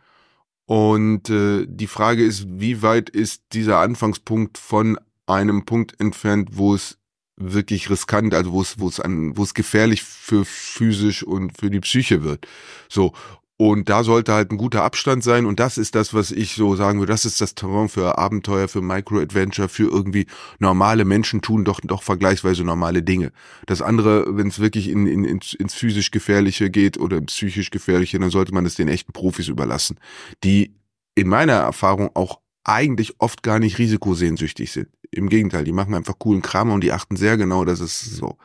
[0.66, 6.76] und äh, die Frage ist, wie weit ist dieser Anfangspunkt von einem Punkt entfernt, wo
[6.76, 6.98] es
[7.36, 11.70] wirklich riskant, also wo es, wo es an, wo es gefährlich für physisch und für
[11.70, 12.48] die Psyche wird.
[12.90, 13.14] So.
[13.56, 15.46] Und da sollte halt ein guter Abstand sein.
[15.46, 17.12] Und das ist das, was ich so sagen würde.
[17.12, 20.26] Das ist das Terrain für Abenteuer, für Micro-Adventure, für irgendwie
[20.60, 23.32] normale Menschen tun doch, doch vergleichsweise normale Dinge.
[23.68, 28.20] Das andere, wenn es wirklich in, in, ins, ins physisch Gefährliche geht oder psychisch Gefährliche,
[28.20, 29.98] dann sollte man es den echten Profis überlassen,
[30.44, 30.76] die
[31.16, 34.90] in meiner Erfahrung auch eigentlich oft gar nicht risikosehnsüchtig sind.
[35.12, 38.38] Im Gegenteil, die machen einfach coolen Kram und die achten sehr genau, dass es so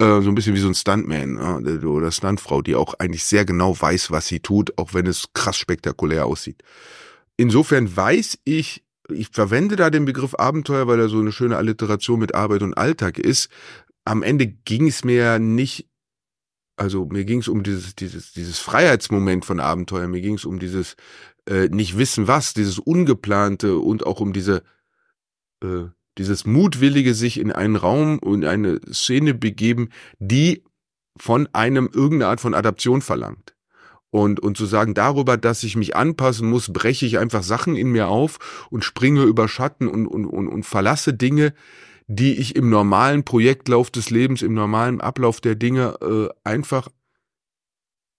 [0.00, 3.44] äh, so ein bisschen wie so ein Stuntman äh, oder Stuntfrau, die auch eigentlich sehr
[3.44, 6.62] genau weiß, was sie tut, auch wenn es krass spektakulär aussieht.
[7.36, 12.20] Insofern weiß ich, ich verwende da den Begriff Abenteuer, weil er so eine schöne Alliteration
[12.20, 13.48] mit Arbeit und Alltag ist.
[14.04, 15.88] Am Ende ging es mir nicht,
[16.76, 20.60] also mir ging es um dieses, dieses, dieses Freiheitsmoment von Abenteuer, mir ging es um
[20.60, 20.94] dieses
[21.48, 24.62] äh, nicht wissen was, dieses Ungeplante und auch um diese
[25.62, 25.86] äh,
[26.18, 30.64] dieses mutwillige sich in einen Raum und eine Szene begeben, die
[31.16, 33.54] von einem irgendeine Art von Adaption verlangt.
[34.10, 37.90] Und, und zu sagen, darüber, dass ich mich anpassen muss, breche ich einfach Sachen in
[37.90, 41.52] mir auf und springe über Schatten und, und, und, und verlasse Dinge,
[42.06, 46.88] die ich im normalen Projektlauf des Lebens, im normalen Ablauf der Dinge äh, einfach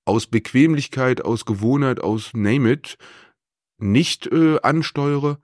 [0.10, 2.98] aus Bequemlichkeit, aus Gewohnheit, aus Name it,
[3.78, 5.40] nicht äh, ansteuere,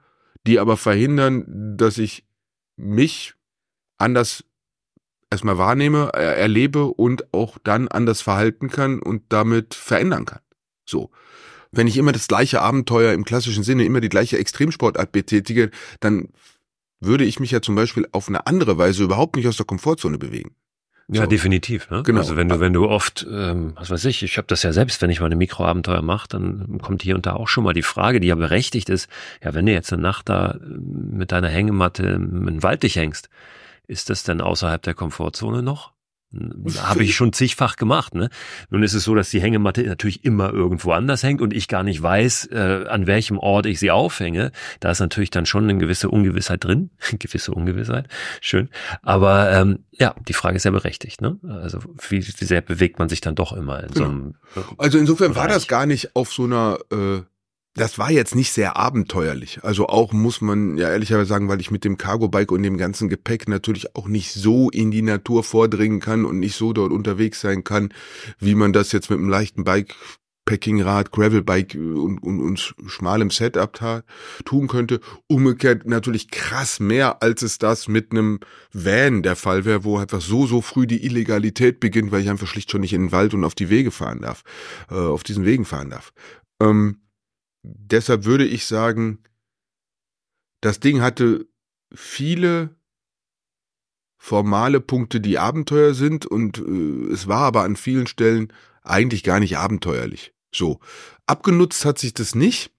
[0.45, 2.25] die aber verhindern, dass ich
[2.75, 3.35] mich
[3.97, 4.43] anders
[5.29, 10.41] erstmal wahrnehme, er erlebe und auch dann anders verhalten kann und damit verändern kann.
[10.85, 11.11] So.
[11.71, 16.29] Wenn ich immer das gleiche Abenteuer im klassischen Sinne, immer die gleiche Extremsportart betätige, dann
[17.01, 20.17] würde ich mich ja zum Beispiel auf eine andere Weise überhaupt nicht aus der Komfortzone
[20.17, 20.55] bewegen.
[21.07, 21.27] Ja, So.
[21.27, 21.89] definitiv.
[21.91, 22.01] Ne?
[22.03, 22.19] Genau.
[22.19, 25.01] Also wenn du, wenn du oft, ähm, was weiß ich, ich habe das ja selbst,
[25.01, 28.19] wenn ich meine Mikroabenteuer mache, dann kommt hier und da auch schon mal die Frage,
[28.19, 29.07] die ja berechtigt ist,
[29.43, 33.29] ja, wenn du jetzt eine Nacht da äh, mit deiner Hängematte im Wald dich hängst,
[33.87, 35.91] ist das denn außerhalb der Komfortzone noch?
[36.79, 38.13] Habe ich schon zigfach gemacht.
[38.13, 38.29] Ne?
[38.69, 41.83] Nun ist es so, dass die Hängematte natürlich immer irgendwo anders hängt und ich gar
[41.83, 44.51] nicht weiß, äh, an welchem Ort ich sie aufhänge.
[44.79, 46.89] Da ist natürlich dann schon eine gewisse Ungewissheit drin.
[47.19, 48.07] gewisse Ungewissheit,
[48.41, 48.69] schön.
[49.01, 51.21] Aber ähm, ja, die Frage ist ja berechtigt.
[51.21, 51.37] Ne?
[51.43, 54.35] Also wie, wie sehr bewegt man sich dann doch immer in so einem...
[54.77, 55.55] Also insofern war Bereich.
[55.55, 57.21] das gar nicht auf so einer, äh,
[57.75, 59.59] das war jetzt nicht sehr abenteuerlich.
[59.63, 63.09] Also auch muss man ja ehrlicherweise sagen, weil ich mit dem Cargo-Bike und dem ganzen
[63.09, 67.41] Gepäck natürlich auch nicht so in die Natur vordringen kann und nicht so dort unterwegs
[67.41, 67.93] sein kann,
[68.39, 69.93] wie man das jetzt mit einem leichten Bike
[70.45, 74.03] Packingrad, Gravelbike und, und, und schmalem Setup
[74.45, 75.01] tun könnte.
[75.27, 78.39] Umgekehrt natürlich krass mehr, als es das mit einem
[78.71, 82.47] Van der Fall wäre, wo einfach so, so früh die Illegalität beginnt, weil ich einfach
[82.47, 84.43] schlicht schon nicht in den Wald und auf die Wege fahren darf,
[84.91, 86.13] äh, auf diesen Wegen fahren darf.
[86.61, 86.99] Ähm,
[87.65, 89.19] deshalb würde ich sagen,
[90.61, 91.47] das Ding hatte
[91.93, 92.75] viele
[94.17, 98.51] formale Punkte, die Abenteuer sind und äh, es war aber an vielen Stellen
[98.81, 100.33] eigentlich gar nicht abenteuerlich.
[100.53, 100.79] So.
[101.27, 102.71] Abgenutzt hat sich das nicht.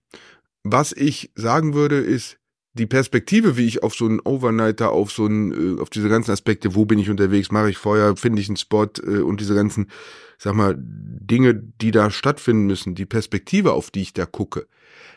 [0.63, 2.39] Was ich sagen würde, ist,
[2.77, 6.31] die Perspektive, wie ich auf so einen Overnighter, auf so einen, äh, auf diese ganzen
[6.31, 9.55] Aspekte, wo bin ich unterwegs, mache ich Feuer, finde ich einen Spot äh, und diese
[9.55, 9.91] ganzen,
[10.39, 14.67] sag mal, Dinge, die da stattfinden müssen, die Perspektive, auf die ich da gucke,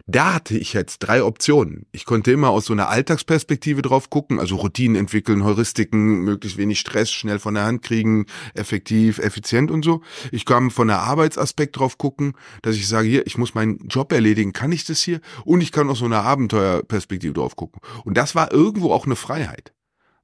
[0.07, 1.85] da hatte ich jetzt drei Optionen.
[1.91, 6.79] Ich konnte immer aus so einer Alltagsperspektive drauf gucken, also Routinen entwickeln, Heuristiken, möglichst wenig
[6.79, 10.01] Stress, schnell von der Hand kriegen, effektiv, effizient und so.
[10.31, 14.11] Ich kann von der Arbeitsaspekt drauf gucken, dass ich sage, hier, ich muss meinen Job
[14.11, 15.21] erledigen, kann ich das hier?
[15.45, 17.81] Und ich kann aus so einer Abenteuerperspektive drauf gucken.
[18.03, 19.73] Und das war irgendwo auch eine Freiheit.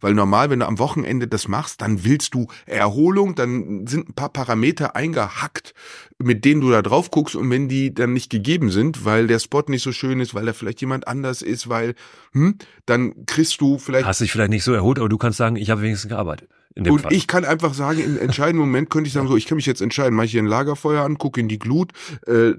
[0.01, 4.13] Weil normal, wenn du am Wochenende das machst, dann willst du Erholung, dann sind ein
[4.13, 5.73] paar Parameter eingehackt,
[6.17, 9.39] mit denen du da drauf guckst und wenn die dann nicht gegeben sind, weil der
[9.39, 11.95] Spot nicht so schön ist, weil da vielleicht jemand anders ist, weil,
[12.33, 15.55] hm, dann kriegst du vielleicht Hast dich vielleicht nicht so erholt, aber du kannst sagen,
[15.55, 16.49] ich habe wenigstens gearbeitet.
[16.77, 17.13] Und Fall.
[17.13, 19.81] ich kann einfach sagen, im entscheidenden Moment könnte ich sagen, so, ich kann mich jetzt
[19.81, 21.93] entscheiden, mache ich hier ein Lagerfeuer an, gucke in die Glut,
[22.27, 22.51] äh,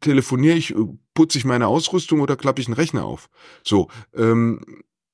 [0.00, 0.84] telefoniere ich, äh,
[1.14, 3.28] putze ich meine Ausrüstung oder klappe ich einen Rechner auf.
[3.62, 4.60] So, ähm,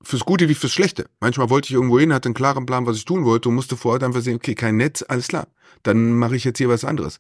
[0.03, 1.07] fürs Gute wie fürs Schlechte.
[1.21, 3.77] Manchmal wollte ich irgendwo hin, hatte einen klaren Plan, was ich tun wollte und musste
[3.77, 5.49] vor Ort einfach sehen, okay, kein Netz, alles klar.
[5.83, 7.19] Dann mache ich jetzt hier was anderes.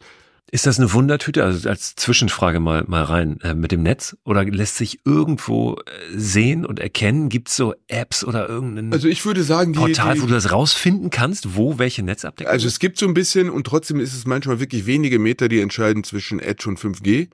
[0.52, 1.44] Ist das eine Wundertüte?
[1.44, 4.16] Also als Zwischenfrage mal, mal rein äh, mit dem Netz?
[4.24, 5.78] Oder lässt sich irgendwo äh,
[6.12, 7.28] sehen und erkennen?
[7.28, 10.32] Gibt es so Apps oder irgendein Also ich würde sagen, die, Portal, die wo du
[10.32, 14.12] das rausfinden kannst, wo welche Netzabdeckung Also es gibt so ein bisschen und trotzdem ist
[14.12, 17.28] es manchmal wirklich wenige Meter, die entscheiden zwischen Edge und 5G.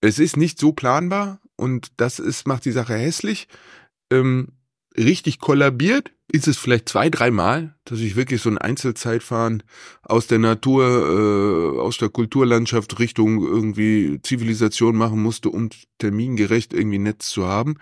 [0.00, 3.48] Es ist nicht so planbar und das ist, macht die Sache hässlich.
[4.10, 4.48] Ähm,
[4.96, 9.62] richtig kollabiert ist es vielleicht zwei, dreimal, dass ich wirklich so ein Einzelzeitfahren
[10.02, 16.98] aus der Natur, äh, aus der Kulturlandschaft Richtung irgendwie Zivilisation machen musste, um termingerecht irgendwie
[16.98, 17.76] Netz zu haben.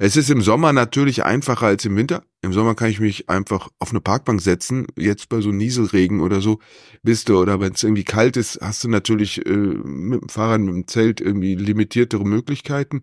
[0.00, 2.24] Es ist im Sommer natürlich einfacher als im Winter.
[2.40, 4.88] Im Sommer kann ich mich einfach auf eine Parkbank setzen.
[4.96, 6.58] Jetzt bei so Nieselregen oder so
[7.04, 10.60] bist du, oder wenn es irgendwie kalt ist, hast du natürlich äh, mit dem Fahrrad,
[10.60, 13.02] mit dem Zelt irgendwie limitiertere Möglichkeiten.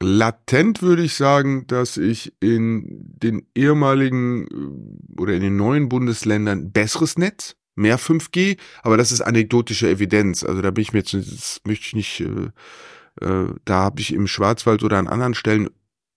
[0.00, 6.72] Latent würde ich sagen, dass ich in den ehemaligen äh, oder in den neuen Bundesländern
[6.72, 10.44] besseres Netz, mehr 5G, aber das ist anekdotische Evidenz.
[10.44, 14.12] Also da bin ich mir jetzt, das möchte ich nicht, äh, äh, da habe ich
[14.12, 15.70] im Schwarzwald oder an anderen Stellen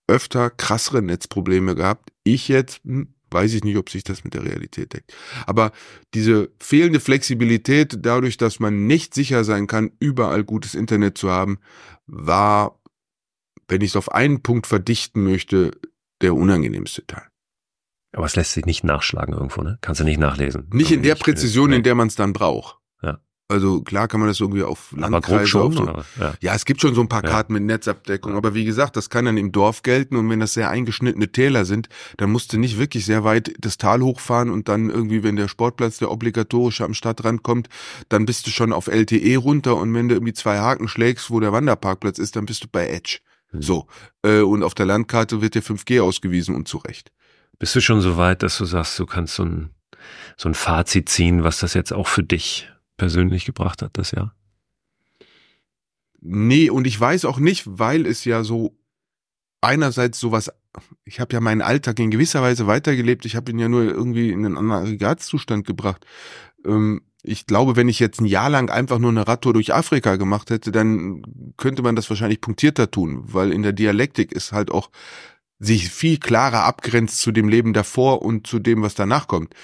[0.08, 2.10] öfter krassere Netzprobleme gehabt.
[2.24, 5.12] Ich jetzt, hm, weiß ich nicht, ob sich das mit der Realität deckt.
[5.46, 5.72] Aber
[6.14, 11.58] diese fehlende Flexibilität, dadurch, dass man nicht sicher sein kann, überall gutes Internet zu haben,
[12.06, 12.78] war
[13.68, 15.72] wenn ich es auf einen Punkt verdichten möchte,
[16.20, 17.26] der unangenehmste Teil.
[18.12, 19.78] Aber es lässt sich nicht nachschlagen irgendwo, ne?
[19.82, 20.68] Kannst du nicht nachlesen.
[20.72, 21.76] Nicht in Irgendwie der Präzision, Nee.
[21.76, 22.78] in der man es dann braucht.
[23.02, 23.18] Ja.
[23.48, 25.86] Also klar kann man das irgendwie auf Landkreise schon, so.
[26.18, 26.34] ja.
[26.40, 26.54] ja.
[26.54, 27.60] es gibt schon so ein paar Karten ja.
[27.60, 30.70] mit Netzabdeckung, aber wie gesagt, das kann dann im Dorf gelten und wenn das sehr
[30.70, 34.88] eingeschnittene Täler sind, dann musst du nicht wirklich sehr weit das Tal hochfahren und dann
[34.88, 37.68] irgendwie, wenn der Sportplatz, der obligatorische am Stadtrand kommt,
[38.08, 41.38] dann bist du schon auf LTE runter und wenn du irgendwie zwei Haken schlägst, wo
[41.38, 43.18] der Wanderparkplatz ist, dann bist du bei Edge.
[43.62, 43.86] So.
[44.22, 47.12] Äh, und auf der Landkarte wird dir 5G ausgewiesen und zurecht.
[47.58, 49.70] Bist du schon so weit, dass du sagst, du kannst so ein,
[50.36, 54.34] so ein Fazit ziehen, was das jetzt auch für dich persönlich gebracht hat, das Jahr?
[56.20, 58.76] Nee, und ich weiß auch nicht, weil es ja so
[59.60, 60.50] einerseits sowas,
[61.04, 64.30] ich habe ja meinen Alltag in gewisser Weise weitergelebt, ich habe ihn ja nur irgendwie
[64.30, 66.04] in einen anderen Aggregatzustand gebracht.
[66.64, 70.16] Ähm, ich glaube, wenn ich jetzt ein Jahr lang einfach nur eine Radtour durch Afrika
[70.16, 71.22] gemacht hätte, dann
[71.56, 74.90] könnte man das wahrscheinlich punktierter tun, weil in der Dialektik ist halt auch
[75.58, 79.54] sich viel klarer abgrenzt zu dem Leben davor und zu dem, was danach kommt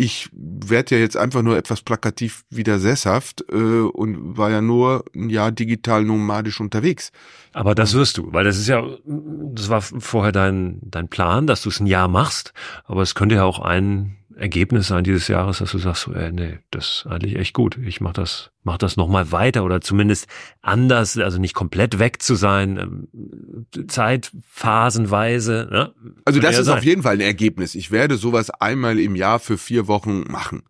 [0.00, 5.04] ich werde ja jetzt einfach nur etwas plakativ wieder sesshaft äh, und war ja nur
[5.14, 7.10] ein Jahr digital nomadisch unterwegs.
[7.52, 11.62] Aber das wirst du, weil das ist ja, das war vorher dein, dein Plan, dass
[11.62, 12.54] du es ein Jahr machst,
[12.84, 16.32] aber es könnte ja auch ein Ergebnis sein dieses Jahres, dass du sagst, so, ey,
[16.32, 17.76] nee, das ist eigentlich echt gut.
[17.84, 20.28] Ich mach das, mach das nochmal weiter oder zumindest
[20.62, 25.68] anders, also nicht komplett weg zu sein, ähm, zeitphasenweise.
[25.70, 25.94] Ne?
[26.24, 26.78] Also das ist sein.
[26.78, 27.74] auf jeden Fall ein Ergebnis.
[27.74, 30.62] Ich werde sowas einmal im Jahr für vier Wochen machen.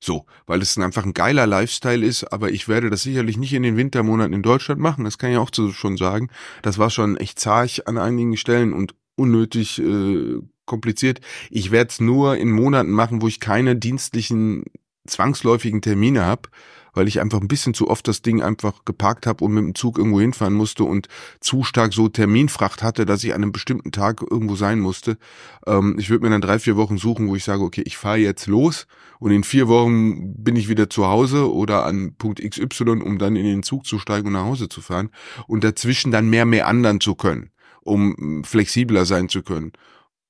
[0.00, 3.62] So, weil es einfach ein geiler Lifestyle ist, aber ich werde das sicherlich nicht in
[3.62, 6.28] den Wintermonaten in Deutschland machen, das kann ich auch schon sagen.
[6.60, 11.20] Das war schon echt zart an einigen Stellen und unnötig äh, kompliziert.
[11.50, 14.64] Ich werde es nur in Monaten machen, wo ich keine dienstlichen
[15.06, 16.48] zwangsläufigen Termine habe,
[16.94, 19.74] weil ich einfach ein bisschen zu oft das Ding einfach geparkt habe und mit dem
[19.74, 21.08] Zug irgendwo hinfahren musste und
[21.40, 25.18] zu stark so Terminfracht hatte, dass ich an einem bestimmten Tag irgendwo sein musste.
[25.66, 28.18] Ähm, ich würde mir dann drei, vier Wochen suchen, wo ich sage, okay, ich fahre
[28.18, 28.86] jetzt los
[29.18, 33.36] und in vier Wochen bin ich wieder zu Hause oder an Punkt XY, um dann
[33.36, 35.10] in den Zug zu steigen und nach Hause zu fahren
[35.46, 37.50] und dazwischen dann mehr, mehr anderen zu können,
[37.82, 39.72] um flexibler sein zu können.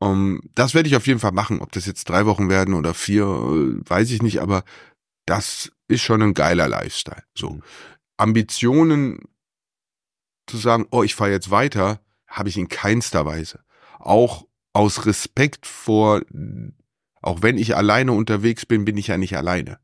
[0.04, 1.60] Um, das werde ich auf jeden Fall machen.
[1.60, 4.62] Ob das jetzt drei Wochen werden oder vier, äh, weiß ich nicht, aber
[5.24, 7.22] das ist schon ein geiler Lifestyle.
[7.34, 7.50] So.
[7.50, 7.62] Mhm.
[8.18, 9.20] Ambitionen
[10.46, 13.60] zu sagen, oh, ich fahre jetzt weiter, habe ich in keinster Weise.
[13.98, 16.20] Auch aus Respekt vor,
[17.22, 19.78] auch wenn ich alleine unterwegs bin, bin ich ja nicht alleine.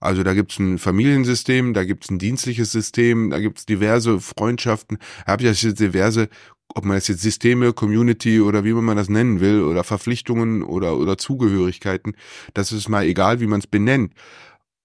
[0.00, 5.32] Also da gibt's ein Familiensystem, da gibt's ein dienstliches System, da gibt's diverse Freundschaften, da
[5.32, 6.30] habe ich jetzt diverse
[6.74, 10.96] ob man das jetzt Systeme, Community oder wie man das nennen will, oder Verpflichtungen oder,
[10.96, 12.16] oder Zugehörigkeiten,
[12.54, 14.14] das ist mal egal, wie man es benennt.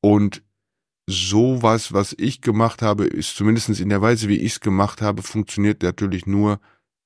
[0.01, 0.43] Und
[1.07, 5.23] sowas, was ich gemacht habe, ist zumindestens in der Weise, wie ich es gemacht habe,
[5.23, 6.59] funktioniert natürlich nur,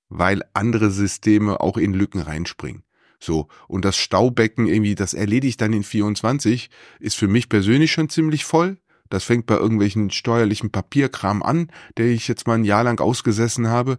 [0.10, 2.84] weil andere Systeme auch in Lücken reinspringen.
[3.20, 3.48] So.
[3.68, 8.44] Und das Staubecken irgendwie, das erledigt dann in 24, ist für mich persönlich schon ziemlich
[8.44, 8.78] voll.
[9.12, 13.68] Das fängt bei irgendwelchen steuerlichen Papierkram an, der ich jetzt mal ein Jahr lang ausgesessen
[13.68, 13.98] habe,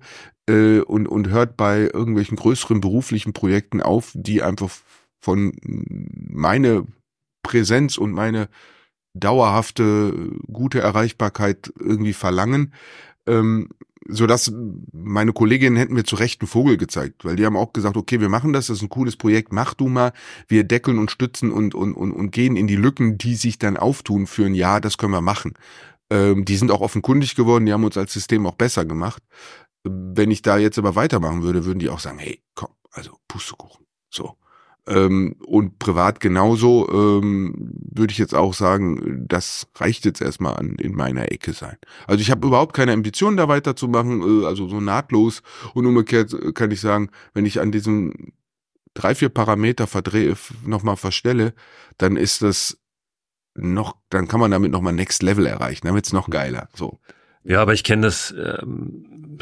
[0.48, 4.70] äh, und, und hört bei irgendwelchen größeren beruflichen Projekten auf, die einfach
[5.20, 6.86] von meine
[7.42, 8.48] Präsenz und meine
[9.14, 12.72] dauerhafte gute Erreichbarkeit irgendwie verlangen.
[13.26, 13.68] Ähm,
[14.08, 14.52] so dass
[14.92, 18.20] meine Kolleginnen hätten mir zu Recht einen Vogel gezeigt, weil die haben auch gesagt, okay,
[18.20, 20.12] wir machen das, das ist ein cooles Projekt, mach du mal,
[20.48, 23.76] wir deckeln und stützen und, und, und, und gehen in die Lücken, die sich dann
[23.76, 25.54] auftun für ein Jahr, das können wir machen.
[26.10, 29.22] Ähm, die sind auch offenkundig geworden, die haben uns als System auch besser gemacht.
[29.84, 33.86] Wenn ich da jetzt aber weitermachen würde, würden die auch sagen, hey, komm, also Pustekuchen.
[34.10, 34.36] So.
[34.88, 37.54] Ähm, und privat genauso ähm,
[37.94, 41.76] würde ich jetzt auch sagen, das reicht jetzt erstmal an in meiner Ecke sein.
[42.08, 45.42] Also ich habe überhaupt keine Ambition, da weiterzumachen, äh, also so nahtlos.
[45.74, 48.32] Und umgekehrt kann ich sagen, wenn ich an diesem
[48.94, 51.54] drei, vier Parameter verdrehe, nochmal verstelle,
[51.98, 52.78] dann ist das
[53.54, 56.68] noch, dann kann man damit nochmal Next Level erreichen, dann wird's noch geiler.
[56.74, 56.98] So.
[57.44, 59.38] Ja, aber ich kenne das, ähm,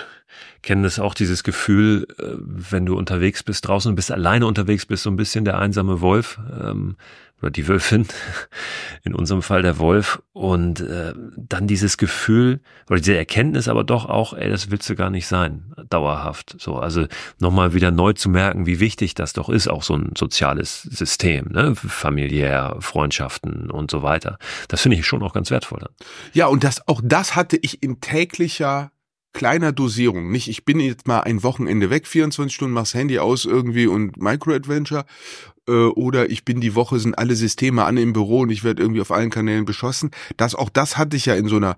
[0.62, 4.86] kenne das auch, dieses Gefühl, äh, wenn du unterwegs bist, draußen und bist alleine unterwegs
[4.86, 6.38] bist, so ein bisschen der einsame Wolf.
[6.62, 6.96] Ähm,
[7.40, 8.06] oder die Wölfin,
[9.04, 14.06] in unserem Fall der Wolf, und äh, dann dieses Gefühl oder diese Erkenntnis aber doch
[14.06, 16.56] auch, ey, das willst du gar nicht sein, dauerhaft.
[16.58, 17.06] So, also
[17.38, 21.48] nochmal wieder neu zu merken, wie wichtig das doch ist, auch so ein soziales System,
[21.50, 21.74] ne?
[21.74, 24.38] familiär, Freundschaften und so weiter.
[24.68, 25.80] Das finde ich schon auch ganz wertvoll.
[25.80, 25.94] Dann.
[26.32, 28.92] Ja, und das auch das hatte ich in täglicher
[29.32, 30.30] kleiner Dosierung.
[30.30, 34.16] Nicht, ich bin jetzt mal ein Wochenende weg, 24 Stunden, mach's Handy aus irgendwie und
[34.16, 35.04] Micro-Adventure.
[35.68, 38.82] Äh, oder ich bin die Woche, sind alle Systeme an im Büro und ich werde
[38.82, 40.10] irgendwie auf allen Kanälen beschossen.
[40.36, 41.76] Das, auch das hatte ich ja in so einer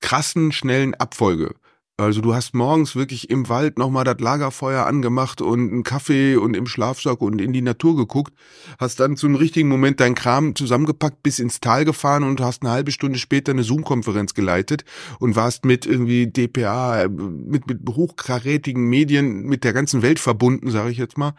[0.00, 1.54] krassen, schnellen Abfolge.
[2.00, 6.56] Also du hast morgens wirklich im Wald nochmal das Lagerfeuer angemacht und einen Kaffee und
[6.56, 8.32] im Schlafsack und in die Natur geguckt,
[8.78, 12.62] hast dann zu einem richtigen Moment dein Kram zusammengepackt, bis ins Tal gefahren und hast
[12.62, 14.86] eine halbe Stunde später eine Zoom-Konferenz geleitet
[15.18, 20.92] und warst mit irgendwie DPA, mit, mit hochkarätigen Medien mit der ganzen Welt verbunden, sage
[20.92, 21.34] ich jetzt mal.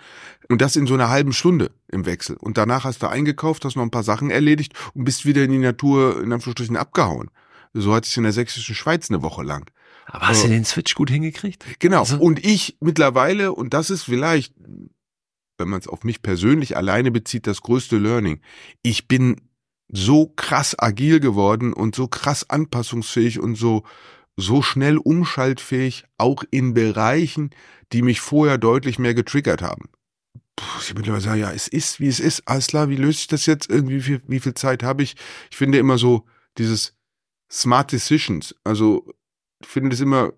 [0.48, 2.38] Und das in so einer halben Stunde im Wechsel.
[2.40, 5.54] Und danach hast du eingekauft, hast noch ein paar Sachen erledigt und bist wieder in
[5.54, 7.32] die Natur in Anführungsstrichen abgehauen.
[7.74, 9.72] So hat es in der sächsischen Schweiz eine Woche lang.
[10.12, 11.64] Aber hast du den Switch gut hingekriegt?
[11.80, 12.00] Genau.
[12.00, 12.20] Also?
[12.20, 14.54] Und ich mittlerweile, und das ist vielleicht,
[15.58, 18.42] wenn man es auf mich persönlich alleine bezieht, das größte Learning.
[18.84, 19.42] Ich bin
[19.88, 23.84] so krass agil geworden und so krass anpassungsfähig und so,
[24.38, 27.52] so schnell umschaltfähig, auch in Bereichen,
[27.94, 29.90] die mich vorher deutlich mehr getriggert haben.
[30.56, 32.48] Puh, ich mittlerweile sagen, ja, es ist, wie es ist.
[32.48, 33.70] Alles klar, wie löse ich das jetzt?
[33.70, 35.16] Irgendwie, wie viel, wie viel Zeit habe ich?
[35.50, 36.26] Ich finde immer so
[36.58, 36.96] dieses
[37.50, 38.56] Smart Decisions.
[38.64, 39.06] Also
[39.66, 40.34] finde es immer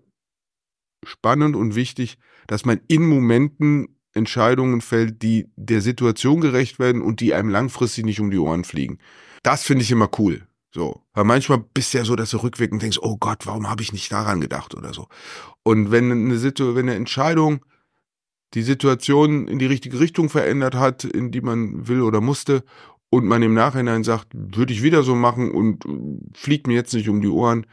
[1.04, 7.20] spannend und wichtig, dass man in Momenten Entscheidungen fällt, die der Situation gerecht werden und
[7.20, 8.98] die einem langfristig nicht um die Ohren fliegen.
[9.42, 10.46] Das finde ich immer cool.
[10.72, 13.82] So, weil manchmal bist du ja so, dass du rückwirkend denkst, oh Gott, warum habe
[13.82, 15.06] ich nicht daran gedacht oder so.
[15.62, 17.64] Und wenn eine Situation, wenn eine Entscheidung
[18.54, 22.64] die Situation in die richtige Richtung verändert hat, in die man will oder musste,
[23.14, 25.84] und man im Nachhinein sagt, würde ich wieder so machen und
[26.36, 27.64] fliegt mir jetzt nicht um die Ohren,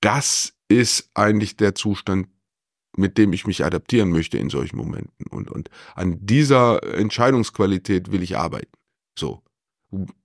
[0.00, 2.28] das ist eigentlich der Zustand,
[2.96, 5.26] mit dem ich mich adaptieren möchte in solchen Momenten.
[5.30, 8.72] Und, und an dieser Entscheidungsqualität will ich arbeiten.
[9.18, 9.42] So.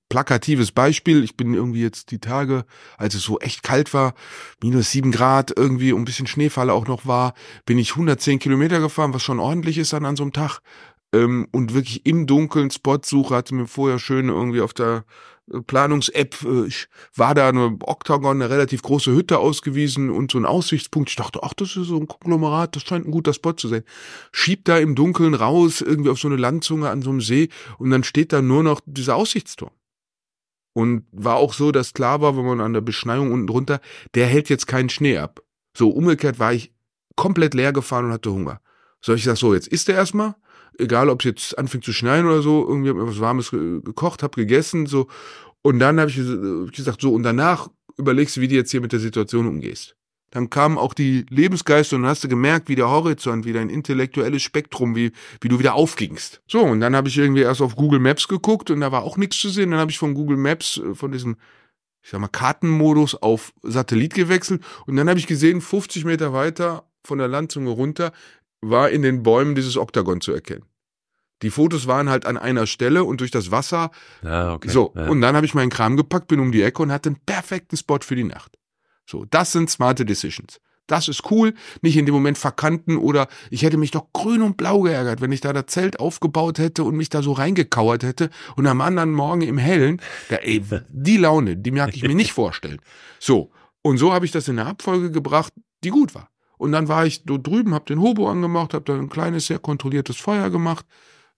[0.10, 1.24] Plakatives Beispiel.
[1.24, 2.66] Ich bin irgendwie jetzt die Tage,
[2.98, 4.16] als es so echt kalt war,
[4.62, 7.34] minus sieben Grad irgendwie und ein bisschen Schneefall auch noch war,
[7.66, 10.62] bin ich 110 Kilometer gefahren, was schon ordentlich ist dann an so einem Tag.
[11.14, 15.06] Ähm, und wirklich im Dunkeln Spot suche, hatte mir vorher schön irgendwie auf der
[15.68, 20.46] Planungs-App, äh, ich war da eine Octagon, eine relativ große Hütte ausgewiesen und so ein
[20.46, 21.10] Aussichtspunkt.
[21.10, 23.84] Ich dachte, ach, das ist so ein Konglomerat, das scheint ein guter Spot zu sein.
[24.32, 27.90] Schiebt da im Dunkeln raus, irgendwie auf so eine Landzunge an so einem See und
[27.90, 29.72] dann steht da nur noch dieser Aussichtsturm.
[30.74, 33.82] Und war auch so, dass klar war, wenn man an der Beschneiung unten drunter,
[34.14, 35.42] der hält jetzt keinen Schnee ab.
[35.76, 36.72] So, umgekehrt war ich
[37.16, 38.62] komplett leer gefahren und hatte Hunger.
[39.02, 40.36] So, ich sag so, jetzt isst er erstmal,
[40.78, 44.24] egal ob es jetzt anfängt zu schneien oder so, irgendwie habe ich was Warmes gekocht,
[44.24, 45.08] habe gegessen, so.
[45.62, 46.18] Und dann habe ich
[46.76, 49.96] gesagt, so, und danach überlegst du, wie du jetzt hier mit der Situation umgehst.
[50.32, 53.70] Dann kamen auch die Lebensgeister und dann hast du gemerkt, wie der Horizont, wie dein
[53.70, 55.12] intellektuelles Spektrum, wie,
[55.42, 56.42] wie du wieder aufgingst.
[56.48, 59.18] So, und dann habe ich irgendwie erst auf Google Maps geguckt und da war auch
[59.18, 59.72] nichts zu sehen.
[59.72, 61.38] Dann habe ich von Google Maps, äh, von diesem,
[62.04, 66.86] ich sag mal, Kartenmodus auf Satellit gewechselt und dann habe ich gesehen, 50 Meter weiter
[67.04, 68.12] von der Landzunge runter
[68.62, 70.66] war in den Bäumen dieses Oktagon zu erkennen.
[71.42, 73.92] Die Fotos waren halt an einer Stelle und durch das Wasser.
[74.24, 74.70] Ja, okay.
[74.70, 75.08] So, ja.
[75.08, 77.78] und dann habe ich meinen Kram gepackt, bin um die Ecke und hatte einen perfekten
[77.78, 78.58] Spot für die Nacht.
[79.06, 80.60] So, das sind smarte Decisions.
[80.90, 84.58] Das ist cool, nicht in dem Moment verkanten oder ich hätte mich doch grün und
[84.58, 88.32] blau geärgert, wenn ich da das Zelt aufgebaut hätte und mich da so reingekauert hätte
[88.56, 92.34] und am anderen Morgen im Hellen, da, ey, die Laune, die mag ich mir nicht
[92.34, 92.82] vorstellen.
[93.20, 93.52] So,
[93.84, 95.54] und so habe ich das in eine Abfolge gebracht,
[95.84, 96.30] die gut war.
[96.60, 99.60] Und dann war ich so drüben, hab den Hobo angemacht, hab da ein kleines, sehr
[99.60, 100.86] kontrolliertes Feuer gemacht,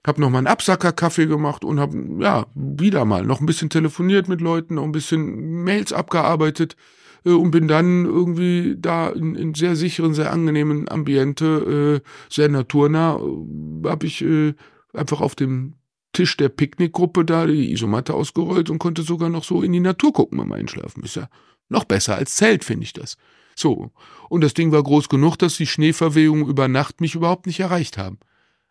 [0.05, 4.27] hab noch mal einen Absacker-Kaffee gemacht und hab, ja, wieder mal noch ein bisschen telefoniert
[4.27, 6.75] mit Leuten, noch ein bisschen Mails abgearbeitet
[7.23, 12.49] äh, und bin dann irgendwie da in, in sehr sicheren, sehr angenehmen Ambiente, äh, sehr
[12.49, 14.55] naturnah, äh, hab ich äh,
[14.91, 15.75] einfach auf dem
[16.13, 20.13] Tisch der Picknickgruppe da die Isomatte ausgerollt und konnte sogar noch so in die Natur
[20.13, 21.03] gucken beim Einschlafen.
[21.03, 21.29] Ist ja
[21.69, 23.17] noch besser als Zelt, finde ich das.
[23.55, 23.91] So.
[24.29, 27.97] Und das Ding war groß genug, dass die Schneeverwehungen über Nacht mich überhaupt nicht erreicht
[27.97, 28.19] haben.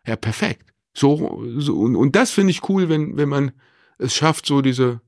[0.05, 0.73] Ja, perfekt.
[0.93, 3.51] So, so und, und das finde ich cool, wenn, wenn man
[3.97, 5.01] es schafft, so diese,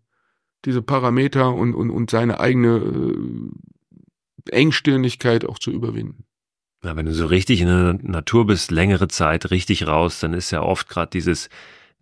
[0.65, 6.25] diese Parameter und, und, und seine eigene äh, Engstirnigkeit auch zu überwinden.
[6.83, 10.51] Ja, wenn du so richtig in der Natur bist, längere Zeit, richtig raus, dann ist
[10.51, 11.49] ja oft gerade dieses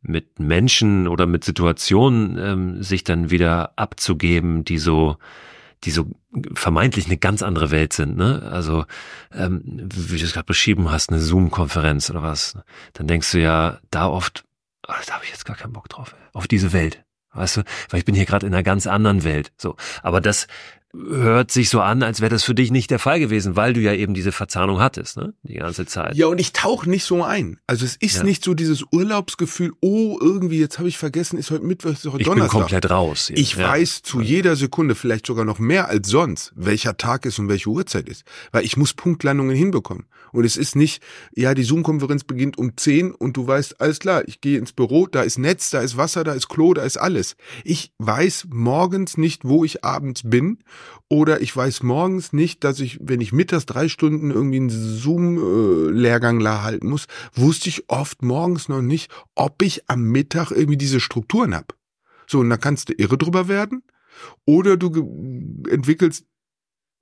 [0.01, 5.17] mit Menschen oder mit Situationen ähm, sich dann wieder abzugeben, die so
[5.84, 6.07] die so
[6.53, 8.49] vermeintlich eine ganz andere Welt sind, ne?
[8.51, 8.86] Also,
[9.34, 12.57] ähm, wie du es gerade beschrieben hast, eine Zoom-Konferenz oder was,
[12.93, 14.45] dann denkst du ja da oft,
[14.88, 17.03] ach, da habe ich jetzt gar keinen Bock drauf, auf diese Welt.
[17.34, 19.53] Weißt du, weil ich bin hier gerade in einer ganz anderen Welt.
[19.57, 20.47] So, aber das
[20.93, 23.79] hört sich so an, als wäre das für dich nicht der Fall gewesen, weil du
[23.79, 25.33] ja eben diese Verzahnung hattest, ne?
[25.43, 26.15] Die ganze Zeit.
[26.15, 27.59] Ja, und ich tauche nicht so ein.
[27.67, 28.23] Also es ist ja.
[28.23, 32.21] nicht so dieses Urlaubsgefühl, oh, irgendwie, jetzt habe ich vergessen, ist heute Mittwoch, ist heute
[32.21, 32.47] ich Donnerstag.
[32.47, 33.27] Ich bin komplett raus.
[33.27, 33.37] Hier.
[33.37, 33.69] Ich ja.
[33.69, 37.69] weiß zu jeder Sekunde, vielleicht sogar noch mehr als sonst, welcher Tag ist und welche
[37.69, 38.23] Uhrzeit ist.
[38.51, 40.05] Weil ich muss Punktlandungen hinbekommen.
[40.33, 41.01] Und es ist nicht,
[41.35, 45.07] ja, die Zoom-Konferenz beginnt um 10 und du weißt, alles klar, ich gehe ins Büro,
[45.07, 47.35] da ist Netz, da ist Wasser, da ist Klo, da ist alles.
[47.63, 50.59] Ich weiß morgens nicht, wo ich abends bin
[51.09, 56.45] Oder ich weiß morgens nicht, dass ich, wenn ich mittags drei Stunden irgendwie einen Zoom-Lehrgang
[56.47, 61.53] halten muss, wusste ich oft morgens noch nicht, ob ich am Mittag irgendwie diese Strukturen
[61.55, 61.75] hab.
[62.27, 63.84] So, und da kannst du irre drüber werden.
[64.45, 66.25] Oder du entwickelst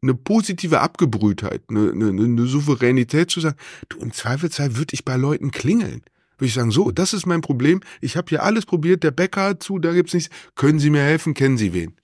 [0.01, 3.57] eine positive Abgebrühtheit, eine, eine, eine Souveränität zu sagen,
[3.89, 6.03] du, im Zweifelsfall würde ich bei Leuten klingeln.
[6.37, 7.81] Würde ich sagen, so, das ist mein Problem.
[7.99, 10.33] Ich habe hier alles probiert, der Bäcker hat zu, da gibt's nichts.
[10.55, 11.33] Können Sie mir helfen?
[11.33, 11.95] Kennen Sie wen?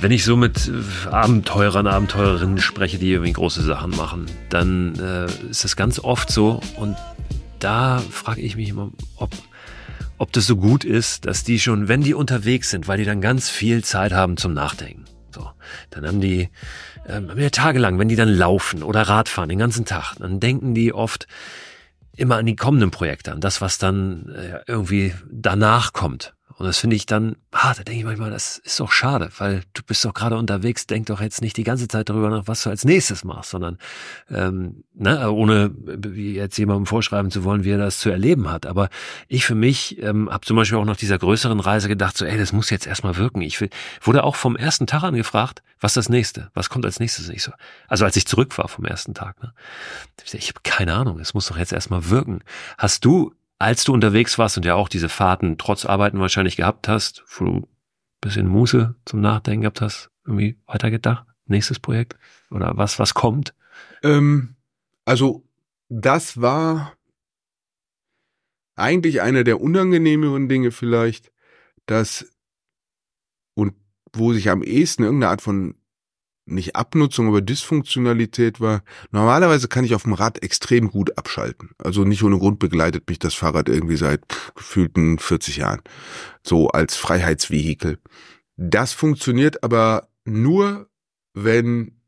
[0.00, 0.70] Wenn ich so mit
[1.10, 6.60] Abenteurern, Abenteurerinnen spreche, die irgendwie große Sachen machen, dann äh, ist das ganz oft so
[6.76, 6.96] und
[7.58, 9.30] da frage ich mich immer, ob,
[10.16, 13.20] ob das so gut ist, dass die schon, wenn die unterwegs sind, weil die dann
[13.20, 15.04] ganz viel Zeit haben zum Nachdenken.
[15.34, 15.50] So,
[15.90, 16.48] dann haben die
[17.08, 20.92] ähm, ja, tagelang, wenn die dann laufen oder Radfahren den ganzen Tag, dann denken die
[20.92, 21.26] oft
[22.16, 26.34] immer an die kommenden Projekte, an das, was dann äh, irgendwie danach kommt.
[26.58, 29.62] Und das finde ich dann, ah, da denke ich manchmal, das ist doch schade, weil
[29.74, 32.64] du bist doch gerade unterwegs, denk doch jetzt nicht die ganze Zeit darüber nach, was
[32.64, 33.78] du als nächstes machst, sondern
[34.28, 35.70] ähm, ne, ohne
[36.16, 38.66] jetzt jemandem vorschreiben zu wollen, wie er das zu erleben hat.
[38.66, 38.88] Aber
[39.28, 42.36] ich für mich ähm, habe zum Beispiel auch nach dieser größeren Reise gedacht, so, ey,
[42.36, 43.40] das muss jetzt erstmal wirken.
[43.40, 46.50] Ich will, wurde auch vom ersten Tag an gefragt, was das nächste?
[46.54, 47.28] Was kommt als nächstes?
[47.28, 47.52] Nicht so.
[47.86, 49.40] Also als ich zurück war vom ersten Tag.
[49.40, 49.52] Ne?
[50.32, 52.40] Ich habe keine Ahnung, es muss doch jetzt erstmal wirken.
[52.76, 56.88] Hast du als du unterwegs warst und ja auch diese Fahrten trotz Arbeiten wahrscheinlich gehabt
[56.88, 57.66] hast, wo du ein
[58.20, 61.26] bisschen Muße zum Nachdenken gehabt hast, irgendwie weitergedacht?
[61.46, 62.16] Nächstes Projekt?
[62.50, 63.54] Oder was, was kommt?
[64.02, 64.56] Ähm,
[65.04, 65.44] also,
[65.88, 66.94] das war
[68.76, 71.32] eigentlich einer der unangenehmeren Dinge vielleicht,
[71.86, 72.30] dass
[73.54, 73.74] und
[74.12, 75.74] wo sich am ehesten irgendeine Art von
[76.50, 78.82] nicht Abnutzung, aber Dysfunktionalität war.
[79.10, 81.70] Normalerweise kann ich auf dem Rad extrem gut abschalten.
[81.78, 84.22] Also nicht ohne Grund begleitet mich das Fahrrad irgendwie seit
[84.54, 85.82] gefühlten 40 Jahren.
[86.42, 87.98] So als Freiheitsvehikel.
[88.56, 90.88] Das funktioniert aber nur,
[91.34, 91.98] wenn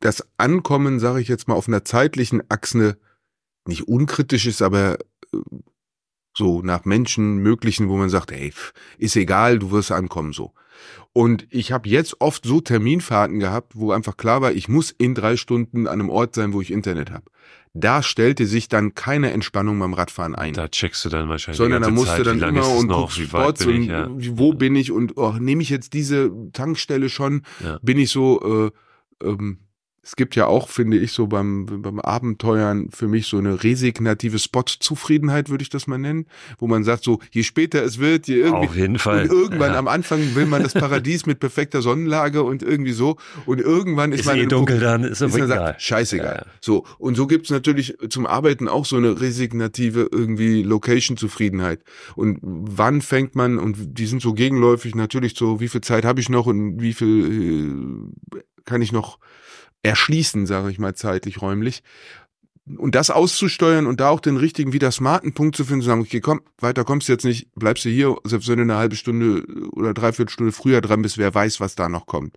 [0.00, 2.98] das Ankommen, sage ich jetzt mal, auf einer zeitlichen Achse
[3.66, 4.98] nicht unkritisch ist, aber
[5.34, 5.38] äh,
[6.36, 8.52] so nach Menschen möglichen, wo man sagt, ey,
[8.96, 10.54] ist egal, du wirst ankommen so.
[11.12, 15.14] Und ich habe jetzt oft so Terminfahrten gehabt, wo einfach klar war, ich muss in
[15.14, 17.24] drei Stunden an einem Ort sein, wo ich Internet habe.
[17.74, 20.54] Da stellte sich dann keine Entspannung beim Radfahren ein.
[20.54, 21.58] Da checkst du dann wahrscheinlich.
[21.58, 24.08] Sondern da musst du dann immer und guckst Spots und ja.
[24.10, 27.42] wo bin ich und oh, nehme ich jetzt diese Tankstelle schon?
[27.62, 27.78] Ja.
[27.82, 28.70] Bin ich so
[29.22, 29.58] äh, ähm,
[30.08, 34.38] es gibt ja auch, finde ich, so beim, beim Abenteuern für mich so eine resignative
[34.38, 36.24] Spot-Zufriedenheit, würde ich das mal nennen,
[36.58, 38.68] wo man sagt, so, je später es wird, je irgendwie.
[38.68, 39.24] Auf jeden Fall.
[39.24, 39.78] Und irgendwann ja.
[39.78, 43.18] am Anfang will man das Paradies mit perfekter Sonnenlage und irgendwie so.
[43.44, 44.38] Und irgendwann ist, ist man.
[44.38, 45.46] eh dunkel dann, ist, ist egal.
[45.46, 46.44] Sagt, scheißegal.
[46.46, 46.52] Ja.
[46.62, 46.86] So.
[46.96, 51.82] Und so gibt's natürlich zum Arbeiten auch so eine resignative irgendwie Location-Zufriedenheit.
[52.16, 56.18] Und wann fängt man, und die sind so gegenläufig natürlich so, wie viel Zeit habe
[56.18, 57.68] ich noch und wie viel
[58.34, 59.18] äh, kann ich noch
[59.82, 61.82] erschließen, sage ich mal zeitlich, räumlich.
[62.76, 66.02] Und das auszusteuern und da auch den richtigen, wieder smarten Punkt zu finden, zu sagen,
[66.02, 68.96] okay, komm, weiter kommst du jetzt nicht, bleibst du hier, selbst wenn du eine halbe
[68.96, 72.36] Stunde oder dreiviertel Stunde früher dran bist, wer weiß, was da noch kommt.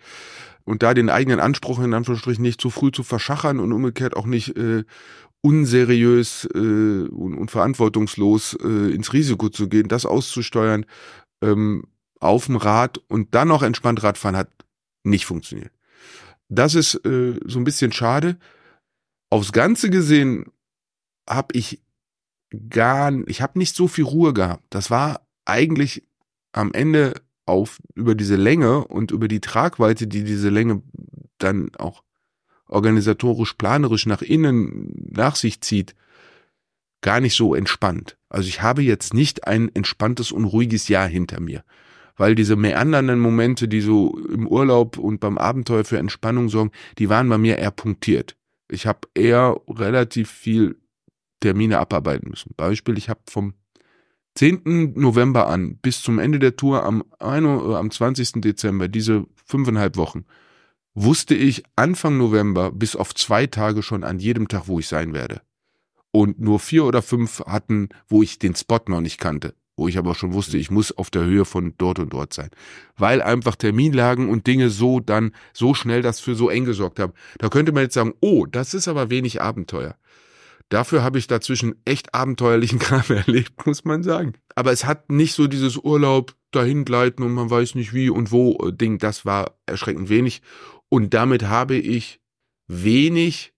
[0.63, 4.25] Und da den eigenen Anspruch in Anführungsstrichen nicht zu früh zu verschachern und umgekehrt auch
[4.25, 4.85] nicht äh,
[5.41, 10.85] unseriös äh, und, und verantwortungslos äh, ins Risiko zu gehen, das auszusteuern
[11.41, 11.83] ähm,
[12.19, 14.49] auf dem Rad und dann noch entspannt Radfahren hat
[15.03, 15.71] nicht funktioniert.
[16.51, 18.37] Das ist äh, so ein bisschen schade.
[19.29, 20.51] Aufs Ganze gesehen
[21.27, 21.81] habe ich
[22.69, 24.65] gar, ich habe nicht so viel Ruhe gehabt.
[24.69, 26.03] Das war eigentlich
[26.51, 27.13] am Ende
[27.45, 30.83] auf über diese Länge und über die Tragweite, die diese Länge
[31.37, 32.03] dann auch
[32.67, 35.95] organisatorisch, planerisch nach innen nach sich zieht,
[36.99, 38.17] gar nicht so entspannt.
[38.27, 41.63] Also ich habe jetzt nicht ein entspanntes und ruhiges Jahr hinter mir
[42.17, 47.09] weil diese meandernden Momente, die so im Urlaub und beim Abenteuer für Entspannung sorgen, die
[47.09, 48.35] waren bei mir eher punktiert.
[48.69, 50.77] Ich habe eher relativ viel
[51.39, 52.53] Termine abarbeiten müssen.
[52.55, 53.53] Beispiel, ich habe vom
[54.35, 54.93] 10.
[54.95, 58.41] November an bis zum Ende der Tour am, 1, äh, am 20.
[58.41, 60.25] Dezember, diese fünfeinhalb Wochen,
[60.93, 65.13] wusste ich Anfang November bis auf zwei Tage schon an jedem Tag, wo ich sein
[65.13, 65.41] werde.
[66.11, 69.97] Und nur vier oder fünf hatten, wo ich den Spot noch nicht kannte wo ich
[69.97, 72.51] aber schon wusste, ich muss auf der Höhe von dort und dort sein.
[72.97, 77.13] Weil einfach Terminlagen und Dinge so dann so schnell das für so eng gesorgt haben.
[77.39, 79.95] Da könnte man jetzt sagen, oh, das ist aber wenig Abenteuer.
[80.69, 84.33] Dafür habe ich dazwischen echt abenteuerlichen Kram erlebt, muss man sagen.
[84.53, 88.31] Aber es hat nicht so dieses Urlaub dahin gleiten und man weiß nicht wie und
[88.31, 88.99] wo äh, Ding.
[88.99, 90.43] Das war erschreckend wenig.
[90.89, 92.21] Und damit habe ich
[92.67, 93.53] wenig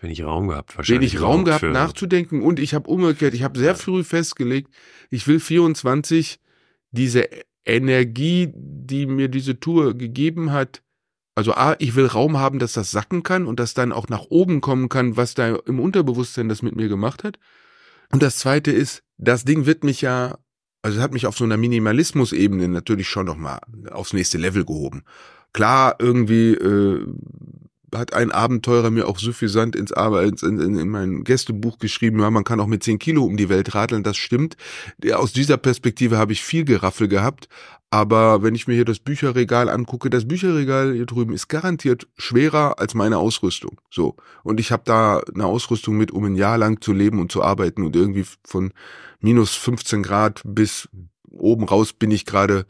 [0.00, 1.12] Wenig Raum gehabt, wahrscheinlich.
[1.12, 2.42] Wenig Raum gehabt, nachzudenken.
[2.42, 4.72] Und ich habe umgekehrt, ich habe sehr früh festgelegt,
[5.10, 6.38] ich will 24
[6.90, 7.28] diese
[7.64, 10.82] Energie, die mir diese Tour gegeben hat,
[11.38, 14.24] also A, ich will Raum haben, dass das sacken kann und dass dann auch nach
[14.28, 17.38] oben kommen kann, was da im Unterbewusstsein das mit mir gemacht hat.
[18.10, 20.38] Und das zweite ist, das Ding wird mich ja,
[20.82, 25.04] also es hat mich auf so einer Minimalismus-Ebene natürlich schon nochmal aufs nächste Level gehoben.
[25.52, 27.06] Klar, irgendwie äh,
[27.94, 32.30] hat ein Abenteurer mir auch suffisant ins, ins in, in, in mein Gästebuch geschrieben, ja,
[32.30, 34.56] man kann auch mit 10 Kilo um die Welt radeln, das stimmt.
[35.12, 37.48] Aus dieser Perspektive habe ich viel Geraffel gehabt,
[37.90, 42.78] aber wenn ich mir hier das Bücherregal angucke, das Bücherregal hier drüben ist garantiert schwerer
[42.78, 43.80] als meine Ausrüstung.
[43.90, 44.16] So.
[44.42, 47.42] Und ich habe da eine Ausrüstung mit, um ein Jahr lang zu leben und zu
[47.42, 48.72] arbeiten und irgendwie von
[49.20, 50.88] minus 15 Grad bis
[51.30, 52.66] oben raus bin ich gerade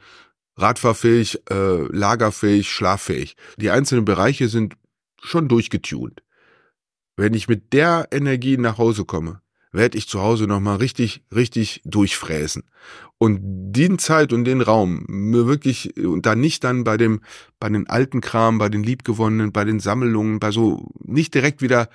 [0.56, 3.36] radfahrfähig, äh, lagerfähig, schlaffähig.
[3.56, 4.74] Die einzelnen Bereiche sind
[5.20, 6.22] schon durchgetunt.
[7.16, 9.40] Wenn ich mit der Energie nach Hause komme,
[9.72, 12.64] werde ich zu Hause nochmal richtig, richtig durchfräsen.
[13.18, 17.20] Und den Zeit und den Raum, mir wirklich, und dann nicht dann bei dem,
[17.58, 21.88] bei den alten Kram, bei den Liebgewonnenen, bei den Sammlungen, bei so, nicht direkt wieder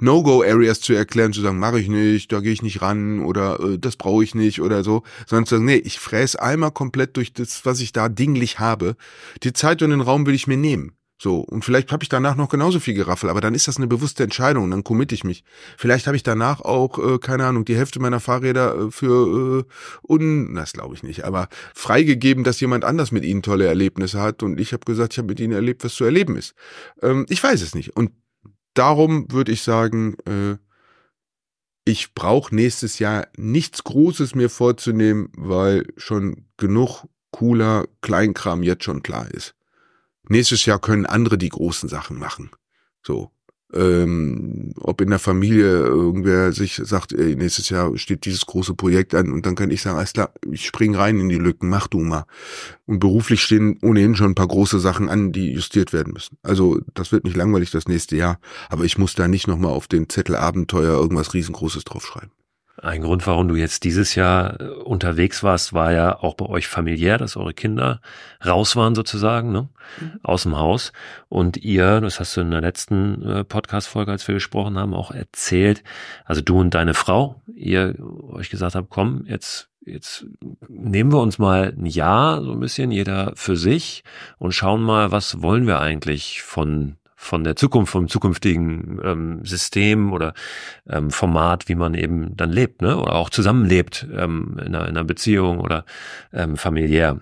[0.00, 3.78] No-Go-Areas zu erklären, zu sagen, mache ich nicht, da gehe ich nicht ran oder äh,
[3.78, 7.34] das brauche ich nicht oder so, sondern zu sagen, nee, ich fräse einmal komplett durch
[7.34, 8.96] das, was ich da dinglich habe.
[9.42, 10.92] Die Zeit und den Raum will ich mir nehmen.
[11.22, 13.86] So, und vielleicht habe ich danach noch genauso viel Geraffel, aber dann ist das eine
[13.86, 15.44] bewusste Entscheidung, dann committe ich mich.
[15.76, 20.10] Vielleicht habe ich danach auch, äh, keine Ahnung, die Hälfte meiner Fahrräder äh, für äh,
[20.10, 24.42] un, das glaube ich nicht, aber freigegeben, dass jemand anders mit ihnen tolle Erlebnisse hat
[24.42, 26.54] und ich habe gesagt, ich habe mit ihnen erlebt, was zu erleben ist.
[27.02, 27.94] Ähm, ich weiß es nicht.
[27.94, 28.12] Und
[28.72, 30.56] darum würde ich sagen, äh,
[31.84, 39.02] ich brauche nächstes Jahr nichts Großes mir vorzunehmen, weil schon genug cooler Kleinkram jetzt schon
[39.02, 39.54] klar ist.
[40.30, 42.50] Nächstes Jahr können andere die großen Sachen machen.
[43.02, 43.32] So.
[43.72, 49.14] Ähm, ob in der Familie irgendwer sich sagt, ey, nächstes Jahr steht dieses große Projekt
[49.14, 51.88] an und dann kann ich sagen, alles klar, ich spring rein in die Lücken, mach
[51.88, 52.26] du mal.
[52.86, 56.36] Und beruflich stehen ohnehin schon ein paar große Sachen an, die justiert werden müssen.
[56.42, 59.88] Also das wird nicht langweilig das nächste Jahr, aber ich muss da nicht nochmal auf
[59.88, 62.30] den Zettel Abenteuer irgendwas riesengroßes draufschreiben.
[62.82, 66.66] Ein Grund, warum du jetzt dieses Jahr äh, unterwegs warst, war ja auch bei euch
[66.66, 68.00] familiär, dass eure Kinder
[68.44, 69.68] raus waren sozusagen, ne?
[70.00, 70.20] Mhm.
[70.22, 70.92] aus dem Haus.
[71.28, 75.10] Und ihr, das hast du in der letzten äh, Podcast-Folge, als wir gesprochen haben, auch
[75.10, 75.82] erzählt,
[76.24, 77.96] also du und deine Frau, ihr
[78.30, 80.26] euch gesagt habt, komm, jetzt jetzt
[80.68, 84.04] nehmen wir uns mal ein Jahr so ein bisschen jeder für sich
[84.38, 90.12] und schauen mal, was wollen wir eigentlich von von der Zukunft, vom zukünftigen ähm, System
[90.14, 90.32] oder
[90.88, 92.96] ähm, Format, wie man eben dann lebt, ne?
[92.96, 95.84] Oder auch zusammenlebt ähm, in, einer, in einer Beziehung oder
[96.32, 97.20] ähm, familiär.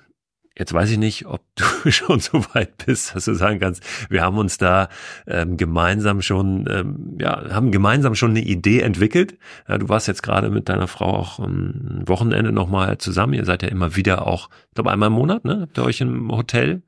[0.57, 4.23] Jetzt weiß ich nicht, ob du schon so weit bist, dass du sagen kannst, wir
[4.23, 4.89] haben uns da
[5.27, 9.37] ähm, gemeinsam schon, ähm, ja, haben gemeinsam schon eine Idee entwickelt.
[9.69, 13.35] Ja, du warst jetzt gerade mit deiner Frau auch ein Wochenende nochmal zusammen.
[13.35, 15.63] Ihr seid ja immer wieder auch, ich glaube einmal im Monat, ne?
[15.63, 16.83] Habt ihr euch im Hotel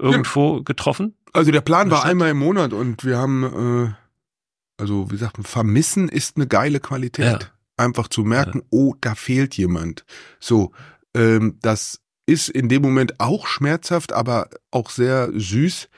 [0.00, 0.62] irgendwo ja.
[0.64, 1.14] getroffen?
[1.32, 5.44] Also der Plan war einmal im Monat und wir haben, äh, also wie sagt man,
[5.44, 7.42] vermissen ist eine geile Qualität.
[7.42, 7.48] Ja.
[7.76, 8.66] Einfach zu merken, ja.
[8.70, 10.04] oh, da fehlt jemand.
[10.38, 10.72] So,
[11.14, 15.88] ähm, das ist in dem Moment auch schmerzhaft, aber auch sehr süß.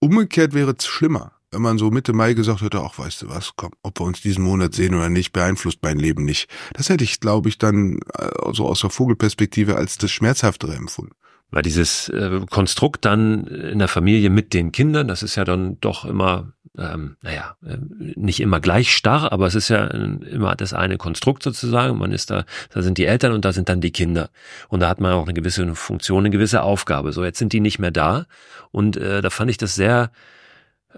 [0.00, 3.52] Umgekehrt wäre es schlimmer, wenn man so Mitte Mai gesagt hätte, ach, weißt du was,
[3.56, 6.48] komm, ob wir uns diesen Monat sehen oder nicht, beeinflusst mein Leben nicht.
[6.74, 10.74] Das hätte ich, glaube ich, dann äh, so also aus der Vogelperspektive als das Schmerzhaftere
[10.74, 11.14] empfunden.
[11.52, 15.78] Weil dieses äh, Konstrukt dann in der Familie mit den Kindern, das ist ja dann
[15.80, 17.76] doch immer, ähm, naja, äh,
[18.16, 21.98] nicht immer gleich starr, aber es ist ja immer das eine Konstrukt sozusagen.
[21.98, 24.30] Man ist da, da sind die Eltern und da sind dann die Kinder.
[24.68, 27.12] Und da hat man auch eine gewisse Funktion, eine gewisse Aufgabe.
[27.12, 28.24] So, jetzt sind die nicht mehr da.
[28.70, 30.10] Und äh, da fand ich das sehr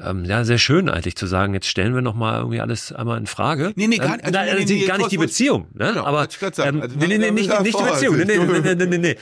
[0.00, 3.18] ähm, ja, sehr schön eigentlich zu sagen, jetzt stellen wir noch mal irgendwie alles einmal
[3.18, 3.72] in Frage.
[3.76, 5.88] Nee, nee, gar, ähm, also, ähm, nee, nee, gar nicht die Beziehung, ne?
[5.92, 6.26] Genau, aber
[6.58, 8.16] ähm, also, nee, nee, nee, nicht, nicht die Beziehung.
[8.16, 9.16] Nee, nee, nee, nee, nee,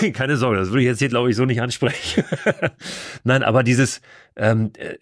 [0.00, 0.10] nee.
[0.12, 2.24] Keine Sorge, das würde ich jetzt hier glaube ich so nicht ansprechen.
[3.24, 4.00] Nein, aber dieses
[4.34, 4.96] ähm, äh,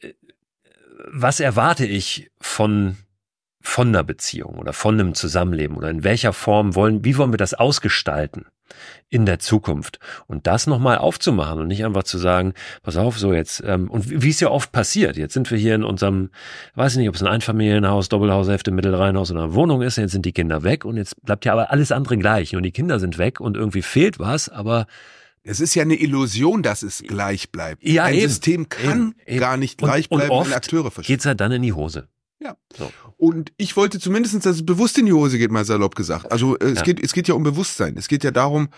[1.11, 2.97] was erwarte ich von
[3.61, 7.39] von einer Beziehung oder von einem Zusammenleben oder in welcher Form wollen, wie wollen wir
[7.39, 8.45] das ausgestalten
[9.09, 9.99] in der Zukunft?
[10.27, 14.23] Und das nochmal aufzumachen und nicht einfach zu sagen, pass auf, so jetzt, ähm, und
[14.23, 16.31] wie es ja oft passiert, jetzt sind wir hier in unserem,
[16.75, 20.27] weiß ich nicht, ob es ein Einfamilienhaus, Doppelhaushälfte, Mittelreihenhaus oder eine Wohnung ist, jetzt sind
[20.27, 23.19] die Kinder weg und jetzt bleibt ja aber alles andere gleich und die Kinder sind
[23.19, 24.87] weg und irgendwie fehlt was, aber
[25.47, 27.85] es ist ja eine Illusion, dass es gleich bleibt.
[27.85, 31.07] Ja, Ein eben, System kann eben, gar nicht gleich bleiben, und oft wenn Akteure verschwinden.
[31.07, 32.09] Geht's halt dann in die Hose.
[32.45, 32.57] Ja.
[32.77, 32.93] So.
[33.17, 36.31] Und ich wollte zumindestens, dass es bewusst in die Hose geht, mal salopp gesagt.
[36.31, 36.83] Also äh, es, ja.
[36.83, 37.97] geht, es geht ja um Bewusstsein.
[37.97, 38.69] Es geht ja darum,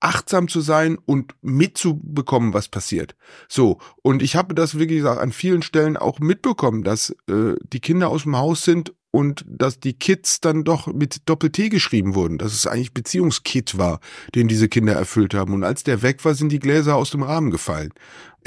[0.00, 3.16] achtsam zu sein und mitzubekommen, was passiert.
[3.48, 7.80] So, und ich habe das wirklich gesagt, an vielen Stellen auch mitbekommen, dass äh, die
[7.80, 12.36] Kinder aus dem Haus sind und dass die Kids dann doch mit Doppel-T geschrieben wurden,
[12.36, 14.00] dass es eigentlich Beziehungskit war,
[14.34, 15.54] den diese Kinder erfüllt haben.
[15.54, 17.94] Und als der weg war, sind die Gläser aus dem Rahmen gefallen.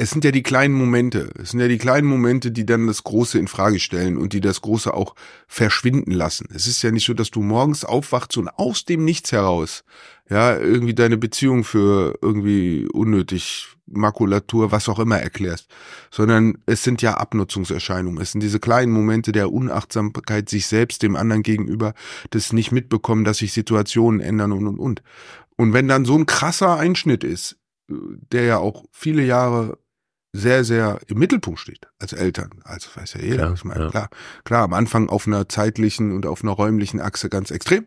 [0.01, 3.03] Es sind ja die kleinen Momente, es sind ja die kleinen Momente, die dann das
[3.03, 5.13] Große in Frage stellen und die das Große auch
[5.45, 6.47] verschwinden lassen.
[6.53, 9.83] Es ist ja nicht so, dass du morgens aufwachst und aus dem Nichts heraus
[10.29, 15.67] ja, irgendwie deine Beziehung für irgendwie unnötig Makulatur, was auch immer erklärst,
[16.11, 18.21] sondern es sind ja Abnutzungserscheinungen.
[18.21, 21.93] Es sind diese kleinen Momente der Unachtsamkeit sich selbst dem anderen gegenüber,
[22.29, 25.03] das nicht mitbekommen, dass sich Situationen ändern und und und.
[25.57, 27.57] Und wenn dann so ein krasser Einschnitt ist,
[27.89, 29.77] der ja auch viele Jahre
[30.31, 32.51] sehr, sehr im Mittelpunkt steht als Eltern.
[32.63, 33.35] Also weiß ja jeder.
[33.37, 33.89] Klar, ich meine, ja.
[33.89, 34.09] klar,
[34.43, 37.85] klar, am Anfang auf einer zeitlichen und auf einer räumlichen Achse ganz extrem.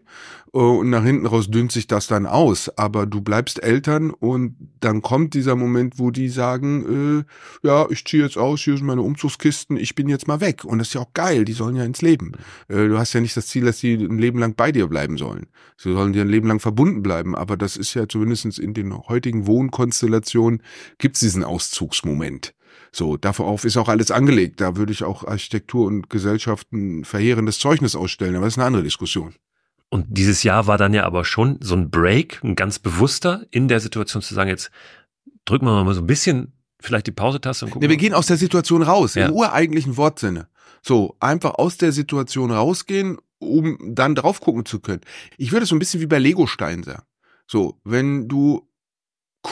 [0.52, 2.68] Äh, und nach hinten raus dünnt sich das dann aus.
[2.76, 7.24] Aber du bleibst Eltern und dann kommt dieser Moment, wo die sagen,
[7.62, 10.64] äh, ja, ich ziehe jetzt aus, hier sind meine Umzugskisten, ich bin jetzt mal weg.
[10.64, 12.32] Und das ist ja auch geil, die sollen ja ins Leben.
[12.68, 15.16] Äh, du hast ja nicht das Ziel, dass sie ein Leben lang bei dir bleiben
[15.16, 15.46] sollen.
[15.76, 17.34] Sie sollen dir ein Leben lang verbunden bleiben.
[17.34, 20.62] Aber das ist ja zumindest in den heutigen Wohnkonstellationen,
[20.98, 22.41] gibt's diesen Auszugsmoment.
[22.94, 24.60] So, darauf ist auch alles angelegt.
[24.60, 28.82] Da würde ich auch Architektur und Gesellschaften verheerendes Zeugnis ausstellen, aber das ist eine andere
[28.82, 29.34] Diskussion.
[29.88, 33.68] Und dieses Jahr war dann ja aber schon so ein Break, ein ganz bewusster in
[33.68, 34.70] der Situation zu sagen, jetzt
[35.44, 37.86] drücken wir mal so ein bisschen vielleicht die Pause-Taste und gucken.
[37.86, 39.26] Nee, wir gehen aus der Situation raus, ja.
[39.26, 40.48] im ureigentlichen Wortsinne.
[40.82, 45.00] So, einfach aus der Situation rausgehen, um dann drauf gucken zu können.
[45.36, 47.04] Ich würde es so ein bisschen wie bei Lego-Steinen sagen.
[47.46, 48.68] So, wenn du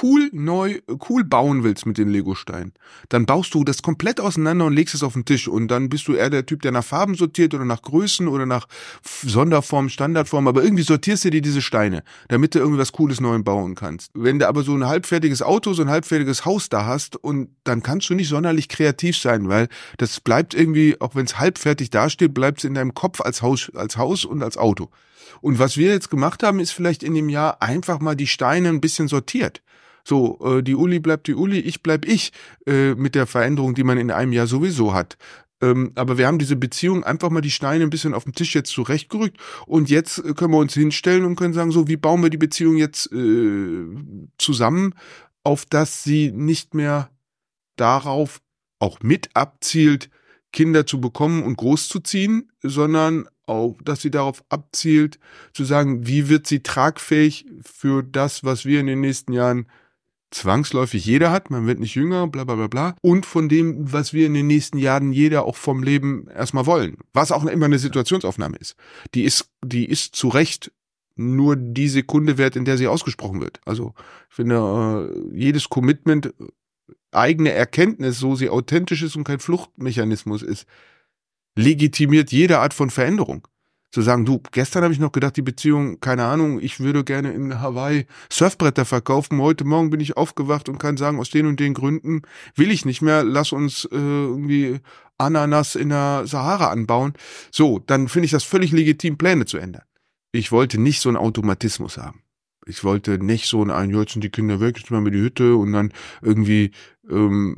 [0.02, 2.72] cool neu, cool bauen willst mit den Lego-Steinen,
[3.08, 6.08] dann baust du das komplett auseinander und legst es auf den Tisch und dann bist
[6.08, 8.66] du eher der Typ, der nach Farben sortiert oder nach Größen oder nach
[9.02, 13.38] Sonderform, Standardform, aber irgendwie sortierst du dir diese Steine, damit du irgendwie was Cooles neu
[13.40, 14.12] bauen kannst.
[14.14, 17.82] Wenn du aber so ein halbfertiges Auto, so ein halbfertiges Haus da hast und dann
[17.82, 19.68] kannst du nicht sonderlich kreativ sein, weil
[19.98, 23.70] das bleibt irgendwie, auch wenn es halbfertig dasteht, bleibt es in deinem Kopf als Haus,
[23.74, 24.90] als Haus und als Auto.
[25.40, 28.68] Und was wir jetzt gemacht haben, ist vielleicht in dem Jahr einfach mal die Steine
[28.68, 29.62] ein bisschen sortiert.
[30.04, 32.32] So, äh, die Uli bleibt die Uli, ich bleib ich,
[32.66, 35.16] äh, mit der Veränderung, die man in einem Jahr sowieso hat.
[35.62, 38.54] Ähm, aber wir haben diese Beziehung einfach mal die Steine ein bisschen auf dem Tisch
[38.54, 42.22] jetzt zurechtgerückt und jetzt äh, können wir uns hinstellen und können sagen, so, wie bauen
[42.22, 43.84] wir die Beziehung jetzt äh,
[44.38, 44.94] zusammen,
[45.44, 47.10] auf dass sie nicht mehr
[47.76, 48.40] darauf
[48.78, 50.10] auch mit abzielt,
[50.52, 55.18] Kinder zu bekommen und großzuziehen, sondern auch, dass sie darauf abzielt,
[55.52, 59.66] zu sagen, wie wird sie tragfähig für das, was wir in den nächsten Jahren
[60.30, 62.96] zwangsläufig jeder hat, man wird nicht jünger, bla bla bla bla.
[63.02, 66.98] Und von dem, was wir in den nächsten Jahren jeder auch vom Leben erstmal wollen.
[67.12, 68.76] Was auch immer eine Situationsaufnahme ist.
[69.14, 70.72] Die ist, die ist zu Recht
[71.16, 73.60] nur die Sekunde wert, in der sie ausgesprochen wird.
[73.64, 73.94] Also
[74.30, 76.32] ich finde, äh, jedes Commitment,
[77.12, 80.66] eigene Erkenntnis, so sie authentisch ist und kein Fluchtmechanismus ist,
[81.56, 83.46] legitimiert jede Art von Veränderung
[83.92, 87.32] zu sagen, du, gestern habe ich noch gedacht, die Beziehung, keine Ahnung, ich würde gerne
[87.32, 89.40] in Hawaii Surfbretter verkaufen.
[89.40, 92.22] Heute Morgen bin ich aufgewacht und kann sagen, aus den und den Gründen
[92.54, 94.78] will ich nicht mehr, lass uns äh, irgendwie
[95.18, 97.14] Ananas in der Sahara anbauen.
[97.50, 99.82] So, dann finde ich das völlig legitim, Pläne zu ändern.
[100.32, 102.22] Ich wollte nicht so einen Automatismus haben.
[102.66, 105.56] Ich wollte nicht so ein, jetzt sind die Kinder weg, jetzt machen wir die Hütte
[105.56, 105.92] und dann
[106.22, 106.70] irgendwie
[107.10, 107.56] ähm,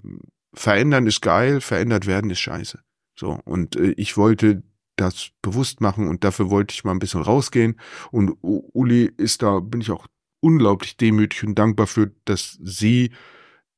[0.54, 2.78] verändern ist geil, verändert werden ist scheiße.
[3.22, 4.64] So, und äh, ich wollte
[4.96, 7.78] das bewusst machen und dafür wollte ich mal ein bisschen rausgehen.
[8.10, 10.08] Und Uli ist da, bin ich auch
[10.40, 13.12] unglaublich demütig und dankbar für, dass sie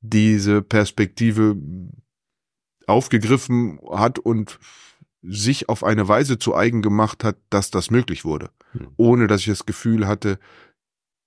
[0.00, 1.58] diese Perspektive
[2.86, 4.58] aufgegriffen hat und
[5.20, 8.48] sich auf eine Weise zu eigen gemacht hat, dass das möglich wurde.
[8.72, 8.88] Mhm.
[8.96, 10.38] Ohne dass ich das Gefühl hatte,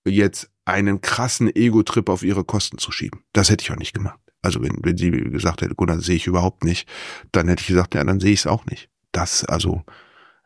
[0.07, 3.23] jetzt einen krassen Ego-Trip auf ihre Kosten zu schieben.
[3.33, 4.19] Das hätte ich auch nicht gemacht.
[4.47, 6.87] Also wenn, wenn sie gesagt hätte, Gunnar, sehe ich überhaupt nicht,
[7.31, 9.83] dann hätte ich gesagt, ja, dann sehe ich es auch nicht das, also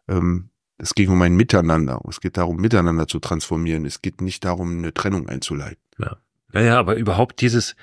[0.08, 2.02] ähm, es ging um ein Miteinander.
[2.10, 3.86] Es geht darum, miteinander zu transformieren.
[3.86, 5.84] Es geht nicht darum, eine Trennung einzuleiten.
[6.00, 6.18] Ja,
[6.54, 7.76] ja, ja aber überhaupt dieses,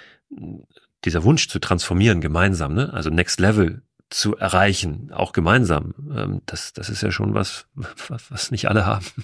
[1.05, 2.93] dieser Wunsch zu transformieren gemeinsam, ne?
[2.93, 5.93] Also Next Level zu erreichen, auch gemeinsam.
[6.15, 9.05] Ähm, das, das ist ja schon was, was, was nicht alle haben.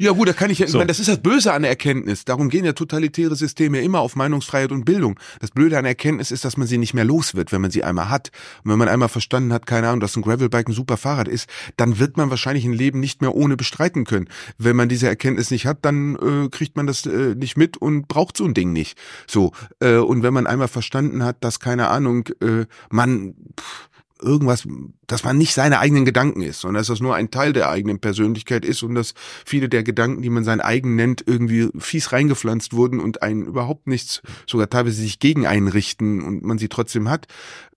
[0.00, 0.72] Ja gut, da kann ich ja, so.
[0.72, 2.24] ich meine, das ist das Böse an der Erkenntnis.
[2.24, 5.18] Darum gehen ja totalitäre Systeme immer auf Meinungsfreiheit und Bildung.
[5.40, 7.70] Das Blöde an der Erkenntnis ist, dass man sie nicht mehr los wird, wenn man
[7.70, 8.30] sie einmal hat.
[8.62, 11.48] Und wenn man einmal verstanden hat, keine Ahnung, dass ein Gravelbike ein super Fahrrad ist,
[11.76, 14.28] dann wird man wahrscheinlich ein Leben nicht mehr ohne bestreiten können.
[14.58, 18.08] Wenn man diese Erkenntnis nicht hat, dann äh, kriegt man das äh, nicht mit und
[18.08, 18.98] braucht so ein Ding nicht.
[19.26, 23.34] So, äh, und wenn man einmal verstanden hat, dass, keine Ahnung, äh, man...
[23.58, 23.87] Pff,
[24.20, 24.66] irgendwas,
[25.06, 28.00] dass man nicht seine eigenen Gedanken ist, sondern dass das nur ein Teil der eigenen
[28.00, 29.14] Persönlichkeit ist und dass
[29.44, 33.86] viele der Gedanken, die man sein eigen nennt, irgendwie fies reingepflanzt wurden und einen überhaupt
[33.86, 37.26] nichts, sogar teilweise sich gegen einen und man sie trotzdem hat,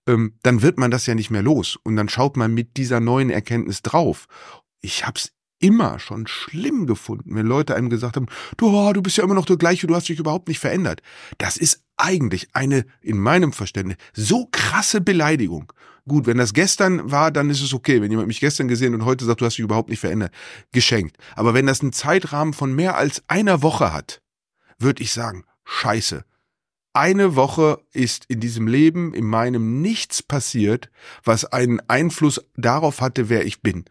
[0.07, 2.99] ähm, dann wird man das ja nicht mehr los und dann schaut man mit dieser
[2.99, 4.27] neuen Erkenntnis drauf.
[4.81, 8.25] Ich hab's immer schon schlimm gefunden, wenn Leute einem gesagt haben,
[8.57, 11.01] du, oh, du bist ja immer noch der gleiche, du hast dich überhaupt nicht verändert.
[11.37, 15.71] Das ist eigentlich eine, in meinem Verständnis, so krasse Beleidigung.
[16.07, 18.01] Gut, wenn das gestern war, dann ist es okay.
[18.01, 20.33] Wenn jemand mich gestern gesehen und heute sagt, du hast dich überhaupt nicht verändert,
[20.71, 21.17] geschenkt.
[21.35, 24.21] Aber wenn das einen Zeitrahmen von mehr als einer Woche hat,
[24.79, 26.23] würde ich sagen, scheiße.
[26.93, 30.89] Eine Woche ist in diesem Leben, in meinem nichts passiert,
[31.23, 33.85] was einen Einfluss darauf hatte, wer ich bin.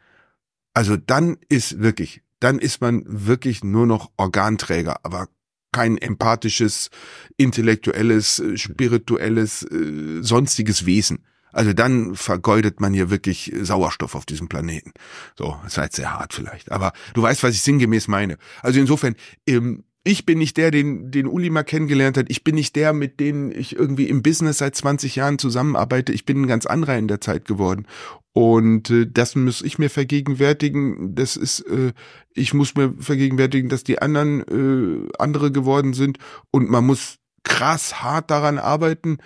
[0.75, 5.29] Also dann ist wirklich, dann ist man wirklich nur noch Organträger, aber
[5.73, 6.91] kein empathisches,
[7.37, 11.25] intellektuelles, spirituelles, äh, sonstiges Wesen.
[11.53, 14.93] Also dann vergeudet man hier wirklich Sauerstoff auf diesem Planeten.
[15.37, 16.73] So, ist halt sehr hart vielleicht.
[16.73, 18.37] Aber du weißt, was ich sinngemäß meine.
[18.63, 19.15] Also insofern,
[19.47, 22.27] ähm, ich bin nicht der, den, den Uli mal kennengelernt hat.
[22.31, 26.13] Ich bin nicht der, mit dem ich irgendwie im Business seit 20 Jahren zusammenarbeite.
[26.13, 27.87] Ich bin ein ganz anderer in der Zeit geworden.
[28.33, 31.15] Und äh, das muss ich mir vergegenwärtigen.
[31.15, 31.93] Das ist, äh,
[32.33, 36.19] ich muss mir vergegenwärtigen, dass die anderen äh, andere geworden sind.
[36.51, 39.19] Und man muss krass hart daran arbeiten,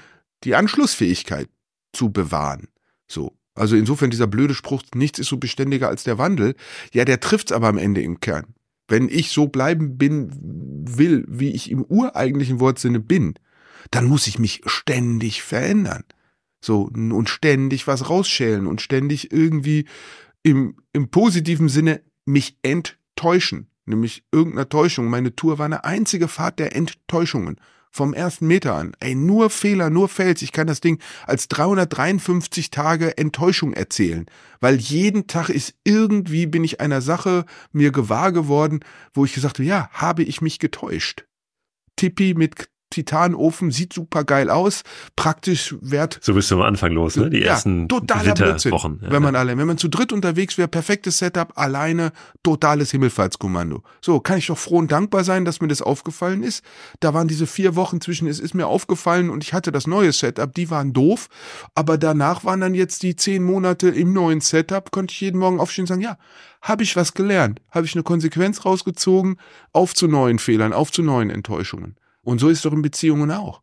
[0.42, 1.48] die Anschlussfähigkeit
[1.94, 2.68] zu bewahren.
[3.06, 3.32] So.
[3.54, 6.56] Also insofern dieser blöde Spruch, nichts ist so beständiger als der Wandel.
[6.92, 8.54] Ja, der trifft's aber am Ende im Kern.
[8.88, 10.30] Wenn ich so bleiben bin,
[10.86, 13.34] will, wie ich im ureigentlichen Wortsinne bin,
[13.90, 16.04] dann muss ich mich ständig verändern.
[16.60, 19.86] So, und ständig was rausschälen und ständig irgendwie
[20.42, 23.68] im, im positiven Sinne mich enttäuschen.
[23.86, 25.08] Nämlich irgendeiner Täuschung.
[25.08, 27.56] Meine Tour war eine einzige Fahrt der Enttäuschungen.
[27.96, 28.96] Vom ersten Meter an.
[28.98, 30.42] Ey, nur Fehler, nur Fels.
[30.42, 34.26] Ich kann das Ding als 353 Tage Enttäuschung erzählen.
[34.58, 38.80] Weil jeden Tag ist irgendwie, bin ich einer Sache mir gewahr geworden,
[39.12, 41.26] wo ich gesagt habe, ja, habe ich mich getäuscht.
[41.94, 44.82] Tippi mit Titanofen sieht super geil aus,
[45.16, 46.18] praktisch wert.
[46.22, 47.28] So bist du am Anfang los, ne?
[47.28, 49.00] Die ja, ersten Winterwochen.
[49.02, 49.10] Ja.
[49.10, 53.82] Wenn man alle, wenn man zu dritt unterwegs wäre, perfektes Setup, alleine, totales Himmelfahrtskommando.
[54.00, 56.64] So, kann ich doch froh und dankbar sein, dass mir das aufgefallen ist.
[57.00, 60.12] Da waren diese vier Wochen zwischen, es ist mir aufgefallen und ich hatte das neue
[60.12, 61.28] Setup, die waren doof,
[61.74, 65.58] aber danach waren dann jetzt die zehn Monate im neuen Setup, konnte ich jeden Morgen
[65.58, 66.16] aufstehen und sagen, ja,
[66.62, 69.36] habe ich was gelernt, habe ich eine Konsequenz rausgezogen,
[69.72, 71.96] auf zu neuen Fehlern, auf zu neuen Enttäuschungen.
[72.24, 73.62] Und so ist es doch in Beziehungen auch.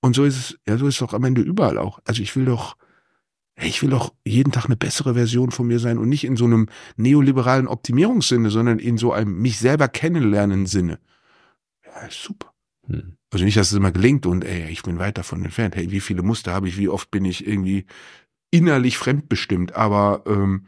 [0.00, 2.00] Und so ist es, ja, so ist es doch am Ende überall auch.
[2.04, 2.76] Also ich will doch,
[3.60, 6.44] ich will doch jeden Tag eine bessere Version von mir sein und nicht in so
[6.44, 11.00] einem neoliberalen Optimierungssinne, sondern in so einem mich selber kennenlernen Sinne.
[11.84, 12.52] Ja, super.
[12.86, 13.16] Hm.
[13.32, 15.74] Also nicht, dass es immer gelingt und ey, ich bin weit davon entfernt.
[15.74, 17.86] Hey, wie viele Muster habe ich, wie oft bin ich irgendwie
[18.50, 20.66] innerlich fremdbestimmt, aber ähm,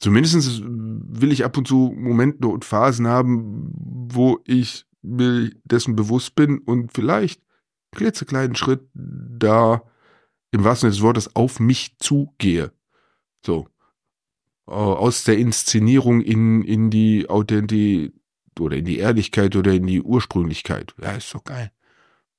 [0.00, 3.70] zumindest will ich ab und zu Momente und Phasen haben,
[4.10, 7.42] wo ich mir dessen bewusst bin und vielleicht
[7.92, 9.82] klitzekleinen Schritt da
[10.50, 12.72] im wahrsten Sinne des Wortes auf mich zugehe.
[13.44, 13.68] So.
[14.66, 18.12] Aus der Inszenierung in, in die Authentität
[18.60, 20.94] oder in die Ehrlichkeit oder in die Ursprünglichkeit.
[21.00, 21.70] Ja, ist doch geil.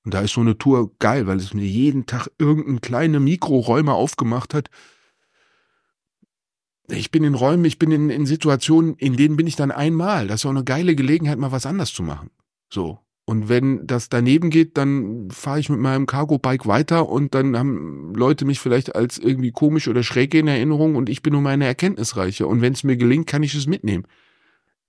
[0.04, 3.94] Und da ist so eine Tour geil, weil es mir jeden Tag irgendein kleine Mikroräume
[3.94, 4.70] aufgemacht hat.
[6.88, 10.28] Ich bin in Räumen, ich bin in, in Situationen, in denen bin ich dann einmal.
[10.28, 12.32] Das ist auch eine geile Gelegenheit, mal was anders zu machen.
[12.70, 13.00] So.
[13.26, 18.16] Und wenn das daneben geht, dann fahre ich mit meinem Cargo-Bike weiter und dann haben
[18.16, 21.66] Leute mich vielleicht als irgendwie komisch oder schräg in Erinnerung und ich bin nur meine
[21.66, 22.48] Erkenntnisreiche.
[22.48, 24.06] Und wenn es mir gelingt, kann ich es mitnehmen.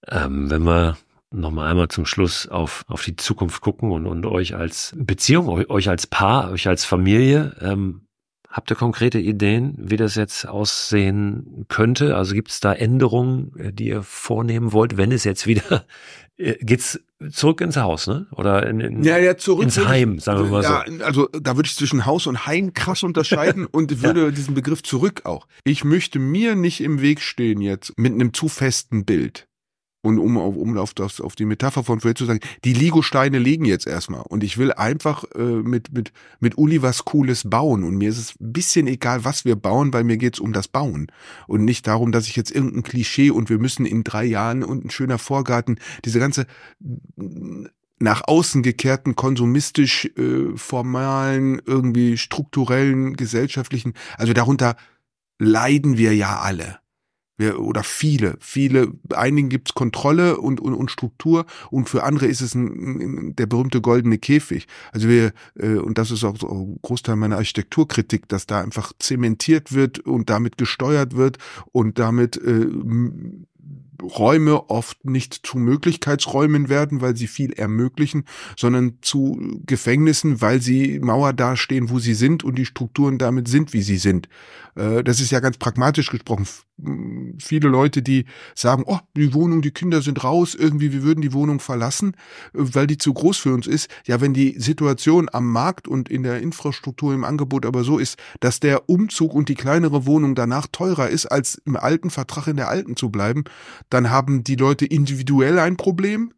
[0.09, 0.97] Ähm, wenn wir
[1.31, 5.91] nochmal einmal zum Schluss auf, auf die Zukunft gucken und, und euch als Beziehung, euch,
[5.91, 8.07] als Paar, euch als Familie, ähm,
[8.49, 12.17] habt ihr konkrete Ideen, wie das jetzt aussehen könnte?
[12.17, 15.85] Also gibt es da Änderungen, äh, die ihr vornehmen wollt, wenn es jetzt wieder
[16.61, 17.01] geht's
[17.33, 18.27] zurück ins Haus, ne?
[18.33, 21.05] Oder in, in, ja, ja, zurück ins Heim, sagen wir mal ja, so.
[21.05, 24.31] Also da würde ich zwischen Haus und Heim krass unterscheiden und würde ja.
[24.31, 25.47] diesen Begriff zurück auch.
[25.65, 29.49] Ich möchte mir nicht im Weg stehen jetzt mit einem zu festen Bild.
[30.03, 33.67] Und um, um auf, das, auf die Metapher von vorher zu sagen, die Lego-Steine liegen
[33.67, 34.23] jetzt erstmal.
[34.23, 37.85] Und ich will einfach äh, mit, mit, mit Uli was Cooles bauen.
[37.85, 40.69] Und mir ist es ein bisschen egal, was wir bauen, weil mir geht's um das
[40.69, 41.13] Bauen.
[41.47, 44.87] Und nicht darum, dass ich jetzt irgendein Klischee und wir müssen in drei Jahren und
[44.87, 46.47] ein schöner Vorgarten, diese ganze
[47.99, 54.77] nach außen gekehrten, konsumistisch äh, formalen, irgendwie strukturellen, gesellschaftlichen, also darunter
[55.39, 56.80] leiden wir ja alle
[57.41, 62.43] Wir, oder viele, viele, einigen gibt's Kontrolle und, und, und Struktur und für andere ist
[62.43, 64.67] es ein, ein, der berühmte goldene Käfig.
[64.93, 68.93] Also wir, äh, und das ist auch so ein Großteil meiner Architekturkritik, dass da einfach
[68.99, 71.39] zementiert wird und damit gesteuert wird
[71.73, 72.67] und damit äh,
[74.03, 78.25] Räume oft nicht zu Möglichkeitsräumen werden, weil sie viel ermöglichen,
[78.57, 83.73] sondern zu Gefängnissen, weil sie Mauer dastehen, wo sie sind und die Strukturen damit sind,
[83.73, 84.29] wie sie sind.
[84.75, 86.47] Äh, das ist ja ganz pragmatisch gesprochen.
[87.39, 88.25] Viele Leute, die
[88.55, 92.15] sagen, oh, die Wohnung, die Kinder sind raus, irgendwie, wir würden die Wohnung verlassen,
[92.55, 93.89] äh, weil die zu groß für uns ist.
[94.07, 98.19] Ja, wenn die Situation am Markt und in der Infrastruktur im Angebot aber so ist,
[98.41, 102.57] dass der Umzug und die kleinere Wohnung danach teurer ist, als im alten Vertrag in
[102.57, 103.45] der alten zu bleiben,
[103.91, 106.33] dann haben die Leute individuell ein Problem,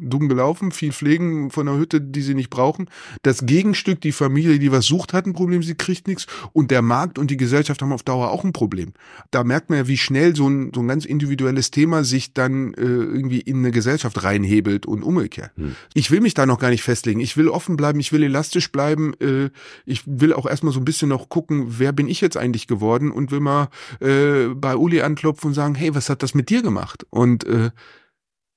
[0.00, 2.88] dumm gelaufen, viel pflegen von der Hütte, die sie nicht brauchen.
[3.22, 6.26] Das Gegenstück, die Familie, die was sucht, hat ein Problem, sie kriegt nichts.
[6.52, 8.92] Und der Markt und die Gesellschaft haben auf Dauer auch ein Problem.
[9.30, 12.74] Da merkt man ja, wie schnell so ein, so ein ganz individuelles Thema sich dann
[12.74, 15.52] äh, irgendwie in eine Gesellschaft reinhebelt und umgekehrt.
[15.56, 15.76] Hm.
[15.94, 17.20] Ich will mich da noch gar nicht festlegen.
[17.20, 19.14] Ich will offen bleiben, ich will elastisch bleiben.
[19.20, 19.50] Äh,
[19.84, 23.10] ich will auch erstmal so ein bisschen noch gucken, wer bin ich jetzt eigentlich geworden
[23.10, 23.68] und will mal
[24.00, 27.06] äh, bei Uli anklopfen und sagen, hey, was hat das mit dir gemacht?
[27.10, 27.70] Und äh,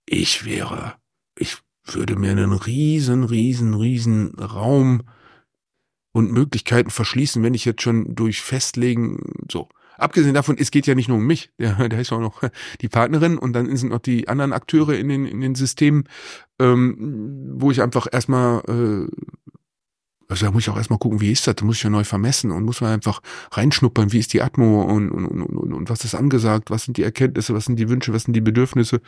[0.05, 0.95] ich wäre
[1.40, 5.04] ich würde mir einen riesen, riesen, riesen Raum
[6.12, 9.70] und Möglichkeiten verschließen, wenn ich jetzt schon durch Festlegen so.
[9.98, 12.42] Abgesehen davon, es geht ja nicht nur um mich, da, da ist auch noch
[12.82, 16.06] die Partnerin und dann sind noch die anderen Akteure in den, in den Systemen,
[16.58, 19.08] ähm, wo ich einfach erstmal, äh,
[20.30, 22.06] also da muss ich auch erstmal gucken, wie ist das, da muss ich ja neu
[22.06, 23.20] vermessen und muss man einfach
[23.52, 26.96] reinschnuppern, wie ist die Atmo und, und, und, und, und was ist angesagt, was sind
[26.96, 29.02] die Erkenntnisse, was sind die Wünsche, was sind die Bedürfnisse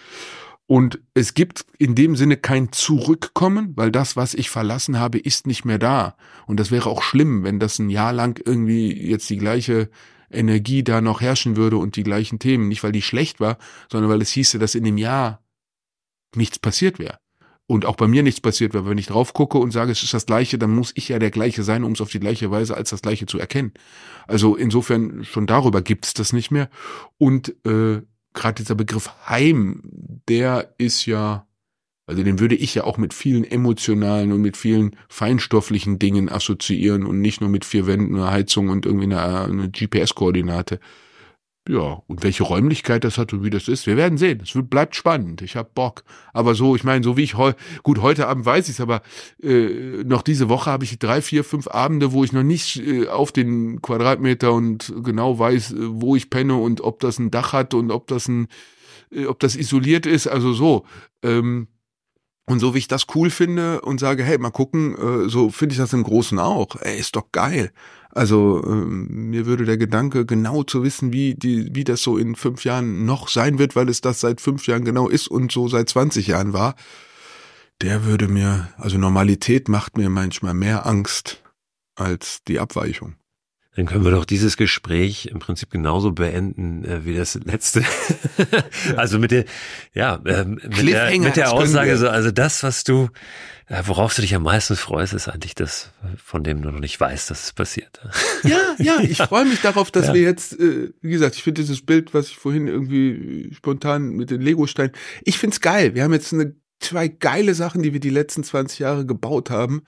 [0.72, 5.46] und es gibt in dem Sinne kein Zurückkommen, weil das, was ich verlassen habe, ist
[5.46, 6.16] nicht mehr da.
[6.48, 9.90] Und das wäre auch schlimm, wenn das ein Jahr lang irgendwie jetzt die gleiche
[10.32, 12.70] Energie da noch herrschen würde und die gleichen Themen.
[12.70, 13.58] Nicht, weil die schlecht war,
[13.92, 15.44] sondern weil es hieße, dass in dem Jahr
[16.38, 17.18] nichts passiert wäre.
[17.68, 18.90] Und auch bei mir nichts passiert wäre.
[18.90, 21.32] Wenn ich drauf gucke und sage, es ist das Gleiche, dann muss ich ja der
[21.32, 23.74] Gleiche sein, um es auf die gleiche Weise als das Gleiche zu erkennen.
[24.26, 26.70] Also insofern schon darüber gibt es das nicht mehr.
[27.18, 28.04] Und äh,
[28.34, 29.82] gerade dieser Begriff Heim,
[30.28, 31.48] der ist ja,
[32.06, 37.06] also den würde ich ja auch mit vielen emotionalen und mit vielen feinstofflichen Dingen assoziieren
[37.06, 40.80] und nicht nur mit vier Wänden, einer Heizung und irgendwie einer, einer GPS-Koordinate.
[41.70, 44.42] Ja, und welche Räumlichkeit das hat und wie das ist, wir werden sehen.
[44.42, 45.44] Es bleibt spannend.
[45.44, 46.04] Ich hab Bock.
[46.34, 47.54] Aber so, ich meine, so wie ich heu
[47.84, 49.04] gut heute Abend weiß ich aber
[49.44, 53.08] äh, noch diese Woche habe ich drei, vier, fünf Abende, wo ich noch nicht äh,
[53.08, 57.54] auf den Quadratmeter und genau weiß, äh, wo ich penne und ob das ein Dach
[57.54, 58.48] hat und ob das ein,
[59.12, 60.26] äh, ob das isoliert ist.
[60.28, 60.86] Also so.
[61.22, 61.68] Ähm,
[62.52, 65.74] und so wie ich das cool finde und sage, hey, mal gucken, äh, so finde
[65.74, 66.76] ich das im Großen auch.
[66.82, 67.72] Ey, ist doch geil.
[68.10, 72.36] Also ähm, mir würde der Gedanke, genau zu wissen, wie, die, wie das so in
[72.36, 75.70] fünf Jahren noch sein wird, weil es das seit fünf Jahren genau ist und so
[75.70, 76.76] seit 20 Jahren war,
[77.80, 81.42] der würde mir, also Normalität macht mir manchmal mehr Angst
[81.96, 83.16] als die Abweichung.
[83.76, 87.84] Dann können wir doch dieses Gespräch im Prinzip genauso beenden äh, wie das letzte.
[88.98, 89.46] also mit der,
[89.94, 93.08] ja, äh, mit, der, mit der Aussage so, also das, was du,
[93.68, 95.92] äh, worauf du dich am meisten freust, ist eigentlich das,
[96.22, 98.02] von dem du noch nicht weißt, dass es passiert.
[98.44, 100.14] Ja, ja, ich freue mich darauf, dass ja.
[100.16, 104.32] wir jetzt, äh, wie gesagt, ich finde dieses Bild, was ich vorhin irgendwie spontan mit
[104.32, 104.92] den Lego-Steinen,
[105.24, 105.96] ich find's geil.
[105.96, 109.84] Wir haben jetzt eine, zwei geile Sachen, die wir die letzten 20 Jahre gebaut haben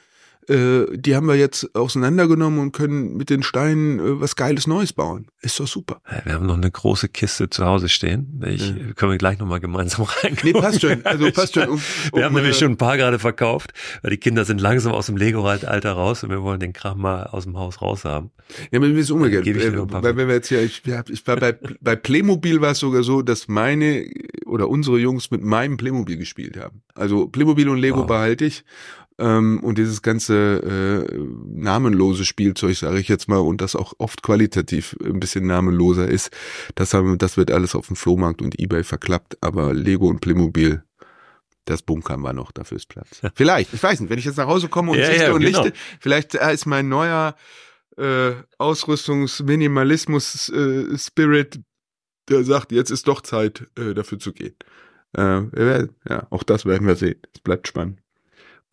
[0.50, 4.94] äh, die haben wir jetzt auseinandergenommen und können mit den Steinen äh, was Geiles Neues
[4.94, 5.28] bauen.
[5.42, 6.02] Ist doch super.
[6.24, 8.42] Wir haben noch eine große Kiste zu Hause stehen.
[8.46, 8.94] Ich, ja.
[8.96, 10.38] Können wir gleich nochmal gemeinsam rein.
[10.44, 11.06] Nee, passt schon.
[11.06, 11.68] Also passt schon.
[11.68, 11.82] Um, um,
[12.14, 15.18] wir haben nämlich schon ein paar gerade verkauft, weil die Kinder sind langsam aus dem
[15.18, 18.32] Lego-Alter raus und wir wollen den Kram mal aus dem Haus raus haben.
[18.72, 19.48] Ja, aber wir ist umgekehrt.
[19.48, 23.04] Äh, weil wenn wir jetzt hier, ich, ich war bei, bei Playmobil war es sogar
[23.04, 24.06] so, dass meine
[24.46, 26.82] oder unsere Jungs mit meinem Playmobil gespielt haben.
[26.96, 28.08] Also Playmobil und Lego wow.
[28.08, 28.64] behalte ich
[29.20, 34.24] ähm, und dieses ganze äh, namenlose Spielzeug, sage ich jetzt mal, und das auch oft
[34.24, 36.32] qualitativ ein bisschen namenloser ist,
[36.76, 40.84] das, haben, das wird alles auf dem Flohmarkt und Ebay verklappt, aber Lego und Playmobil,
[41.66, 43.22] das bunkern wir noch, dafür ist Platz.
[43.36, 45.64] Vielleicht, ich weiß nicht, wenn ich jetzt nach Hause komme und ja, ja, und genau.
[45.64, 47.36] lichte, vielleicht äh, ist mein neuer
[47.98, 51.60] äh, Ausrüstungs-Minimalismus-Spirit, äh,
[52.30, 54.56] der sagt, jetzt ist doch Zeit, äh, dafür zu gehen.
[55.16, 57.22] Äh, ja, auch das werden wir sehen.
[57.34, 58.03] Es bleibt spannend.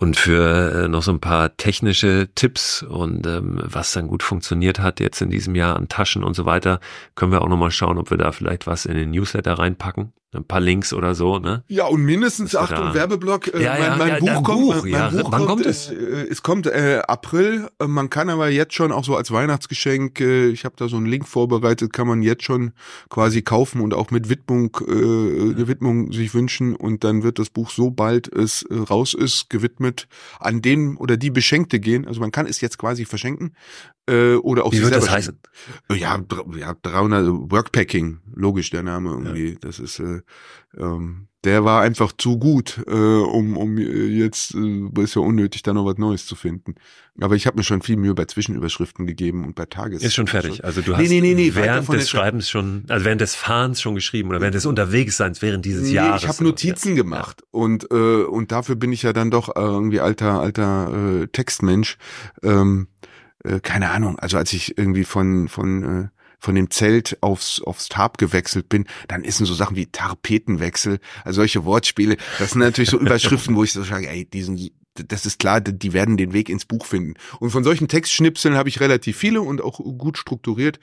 [0.01, 4.81] Und für äh, noch so ein paar technische Tipps und ähm, was dann gut funktioniert
[4.81, 6.81] hat jetzt in diesem Jahr an Taschen und so weiter,
[7.17, 10.15] können wir auch nochmal schauen, ob wir da vielleicht was in den Newsletter reinpacken.
[10.33, 11.65] Ein paar Links oder so, ne?
[11.67, 13.53] Ja, und mindestens Achtung, Werbeblock.
[13.53, 15.09] Äh, ja, mein, mein ja, Buch kommt, Buch, mein, ja.
[15.09, 15.91] Buch Wann kommt es?
[15.91, 15.95] Äh,
[16.31, 17.69] es kommt äh, April.
[17.81, 20.97] Äh, man kann aber jetzt schon auch so als Weihnachtsgeschenk, äh, ich habe da so
[20.97, 22.73] einen Link vorbereitet, kann man jetzt schon
[23.09, 26.77] quasi kaufen und auch mit Widmung, äh, eine Widmung sich wünschen.
[26.77, 30.07] Und dann wird das Buch, sobald es äh, raus ist, gewidmet
[30.39, 32.07] an den oder die Beschenkte gehen.
[32.07, 33.57] Also man kann es jetzt quasi verschenken.
[34.11, 35.39] Äh, oder auch Wie wird das heißen?
[35.91, 36.21] Ja,
[36.57, 39.57] ja, 300 Workpacking, logisch der Name irgendwie.
[39.61, 40.21] Das ist äh,
[40.77, 45.63] ähm, der war einfach zu gut, äh, um, um äh, jetzt äh, ist ja unnötig,
[45.63, 46.75] da noch was Neues zu finden.
[47.19, 50.03] Aber ich habe mir schon viel Mühe bei Zwischenüberschriften gegeben und bei Tages.
[50.03, 50.65] Ist schon fertig.
[50.65, 52.11] Also du hast nee, nee, nee, während des.
[52.11, 55.95] Schreibens schon, also während des Fahrens schon geschrieben oder während des Unterwegsseins während dieses Nee,
[55.95, 56.23] Jahres.
[56.23, 60.01] ich habe Notizen gemacht und äh, und dafür bin ich ja dann doch äh, irgendwie
[60.01, 61.97] alter alter äh, Textmensch.
[62.43, 62.89] Ähm,
[63.45, 64.19] äh, keine Ahnung.
[64.19, 68.87] Also als ich irgendwie von von äh, von dem Zelt aufs aufs Tarp gewechselt bin,
[69.09, 72.17] dann ist so Sachen wie Tarpetenwechsel, also solche Wortspiele.
[72.39, 75.93] Das sind natürlich so Überschriften, wo ich so sage, ey, diesen das ist klar, die
[75.93, 77.15] werden den Weg ins Buch finden.
[77.39, 80.81] Und von solchen Textschnipseln habe ich relativ viele und auch gut strukturiert.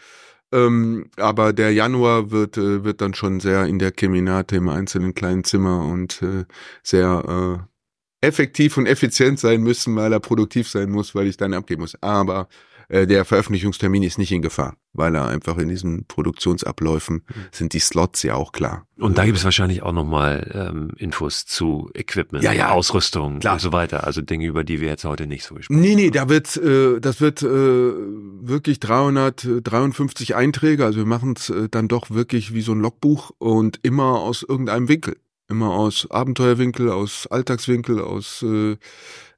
[0.52, 5.14] Ähm, aber der Januar wird äh, wird dann schon sehr in der Keminate im einzelnen
[5.14, 6.46] kleinen Zimmer und äh,
[6.84, 7.77] sehr äh,
[8.22, 12.02] effektiv und effizient sein müssen, weil er produktiv sein muss, weil ich dann abgeben muss.
[12.02, 12.48] Aber
[12.90, 17.80] äh, der Veröffentlichungstermin ist nicht in Gefahr, weil er einfach in diesen Produktionsabläufen sind die
[17.80, 18.88] Slots ja auch klar.
[18.98, 22.70] Und da gibt es wahrscheinlich auch nochmal ähm, Infos zu Equipment, Ja, ja.
[22.72, 23.56] Ausrüstung Klar.
[23.56, 24.06] und so weiter.
[24.06, 27.00] Also Dinge, über die wir jetzt heute nicht so gesprochen Nee, nee, da wird, äh,
[27.02, 30.86] das wird äh, wirklich 353 Einträge.
[30.86, 34.44] Also wir machen es äh, dann doch wirklich wie so ein Logbuch und immer aus
[34.44, 35.18] irgendeinem Winkel.
[35.50, 38.78] Immer aus Abenteuerwinkel, aus Alltagswinkel, aus äh,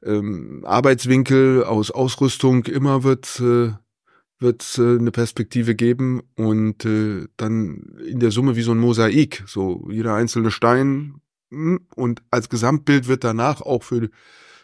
[0.03, 2.65] ähm, Arbeitswinkel, aus Ausrüstung.
[2.65, 3.73] Immer wird äh,
[4.39, 9.43] wird äh, eine Perspektive geben und äh, dann in der Summe wie so ein Mosaik.
[9.45, 14.09] So jeder einzelne Stein mm, und als Gesamtbild wird danach auch für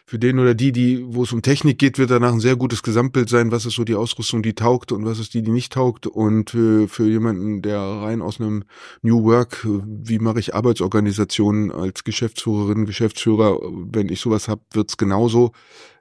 [0.08, 2.84] für den oder die, die, wo es um Technik geht, wird danach ein sehr gutes
[2.84, 5.72] Gesamtbild sein, was ist so die Ausrüstung, die taugt und was ist die, die nicht
[5.72, 6.06] taugt.
[6.06, 8.62] Und äh, für jemanden, der rein aus einem
[9.02, 14.96] New Work, äh, wie mache ich Arbeitsorganisationen als Geschäftsführerin, Geschäftsführer, wenn ich sowas habe, wird's
[14.96, 15.50] genauso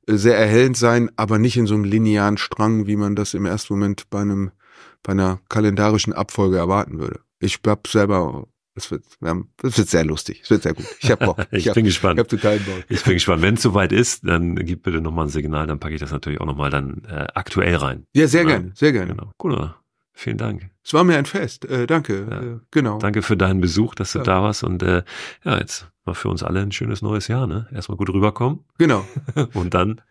[0.07, 3.45] äh, sehr erhellend sein, aber nicht in so einem linearen Strang, wie man das im
[3.45, 4.51] ersten Moment bei einem,
[5.01, 7.21] bei einer kalendarischen Abfolge erwarten würde.
[7.39, 8.45] Ich hab selber,
[8.75, 10.85] es wird, wir haben, es wird sehr lustig, es wird sehr gut.
[10.99, 11.37] Ich hab Bock.
[11.51, 12.19] Ich hab, bin gespannt.
[12.19, 12.83] Ich hab total Bock.
[12.89, 13.41] Ich bin gespannt.
[13.41, 16.39] Wenn es soweit ist, dann gib bitte nochmal ein Signal, dann packe ich das natürlich
[16.41, 18.05] auch nochmal dann äh, aktuell rein.
[18.13, 19.15] Ja, sehr Ja, gerne, sehr gerne.
[19.15, 19.31] Genau.
[19.43, 19.73] Cool.
[20.17, 20.69] Vielen Dank.
[20.83, 21.65] Es war mir ein Fest.
[21.65, 22.27] Äh, danke.
[22.29, 22.41] Ja.
[22.41, 22.99] Äh, genau.
[22.99, 24.23] Danke für deinen Besuch, dass du Ja.
[24.23, 25.03] da warst und äh,
[25.43, 27.67] ja, jetzt mal für uns alle ein schönes neues Jahr, ne?
[27.73, 29.05] Erstmal gut rüberkommen Genau.
[29.53, 30.01] und dann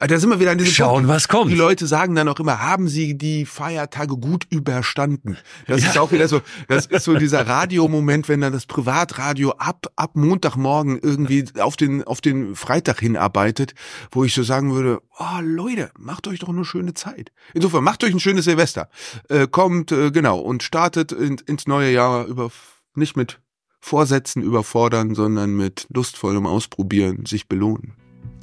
[0.00, 1.08] Ah, Da sind wir wieder an diesem schauen, Punkt.
[1.08, 1.52] was kommt.
[1.52, 5.36] Die Leute sagen dann auch immer, haben Sie die Feiertage gut überstanden?
[5.68, 5.90] Das Ja.
[5.90, 10.16] ist auch wieder so, das ist so dieser Radiomoment, wenn dann das Privatradio ab, ab
[10.16, 13.74] Montagmorgen irgendwie auf den, auf den Freitag hinarbeitet,
[14.10, 17.30] wo ich so sagen würde, oh Leute, macht euch doch eine schöne Zeit.
[17.54, 18.88] Insofern, macht euch ein schönes Silvester.
[19.28, 22.50] Äh, kommt, äh, genau, und startet in, ins neue Jahr über,
[22.96, 23.40] nicht mit
[23.80, 27.92] Vorsätzen überfordern, sondern mit lustvollem Ausprobieren, sich belohnen.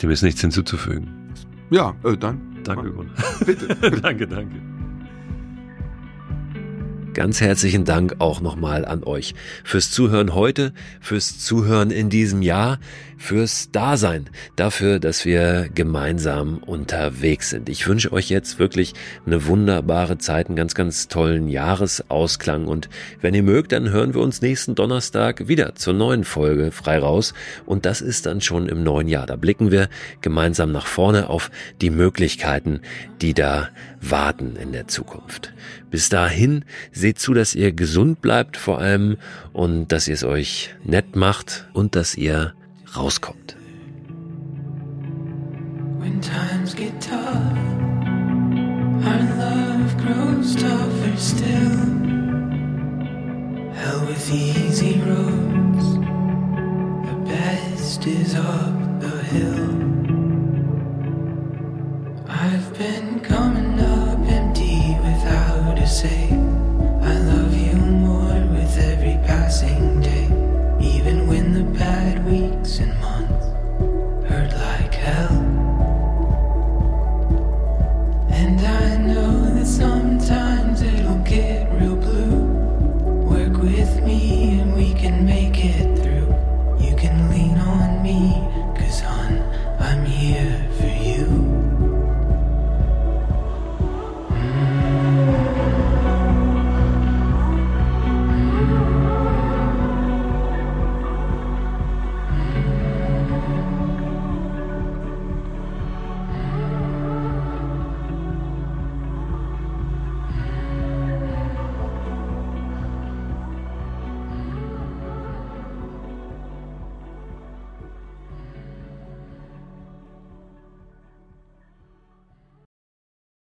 [0.01, 1.20] Dem ist nichts hinzuzufügen.
[1.71, 2.59] Ja, äh, dann.
[2.63, 3.15] Danke, Gunnar.
[3.45, 3.67] Bitte.
[4.01, 4.70] danke, danke.
[7.13, 9.35] Ganz herzlichen Dank auch nochmal an euch
[9.65, 12.79] fürs Zuhören heute, fürs Zuhören in diesem Jahr,
[13.17, 17.67] fürs Dasein, dafür, dass wir gemeinsam unterwegs sind.
[17.67, 18.93] Ich wünsche euch jetzt wirklich
[19.25, 22.89] eine wunderbare Zeit, einen ganz, ganz tollen Jahresausklang und
[23.19, 27.33] wenn ihr mögt, dann hören wir uns nächsten Donnerstag wieder zur neuen Folge frei raus
[27.65, 29.25] und das ist dann schon im neuen Jahr.
[29.25, 29.89] Da blicken wir
[30.21, 31.51] gemeinsam nach vorne auf
[31.81, 32.79] die Möglichkeiten,
[33.21, 33.67] die da
[34.01, 35.53] warten in der Zukunft.
[35.89, 39.17] Bis dahin seht zu, dass ihr gesund bleibt vor allem
[39.53, 42.53] und dass ihr es euch nett macht und dass ihr
[42.95, 43.55] rauskommt.
[45.99, 47.21] When times get tough,
[49.05, 52.01] our love grows tougher still.
[53.73, 55.93] Hell with easy roads,
[57.05, 60.20] the best is up the hill.
[62.33, 66.29] I've been coming up empty without a say.
[66.31, 70.00] I love you more with every passing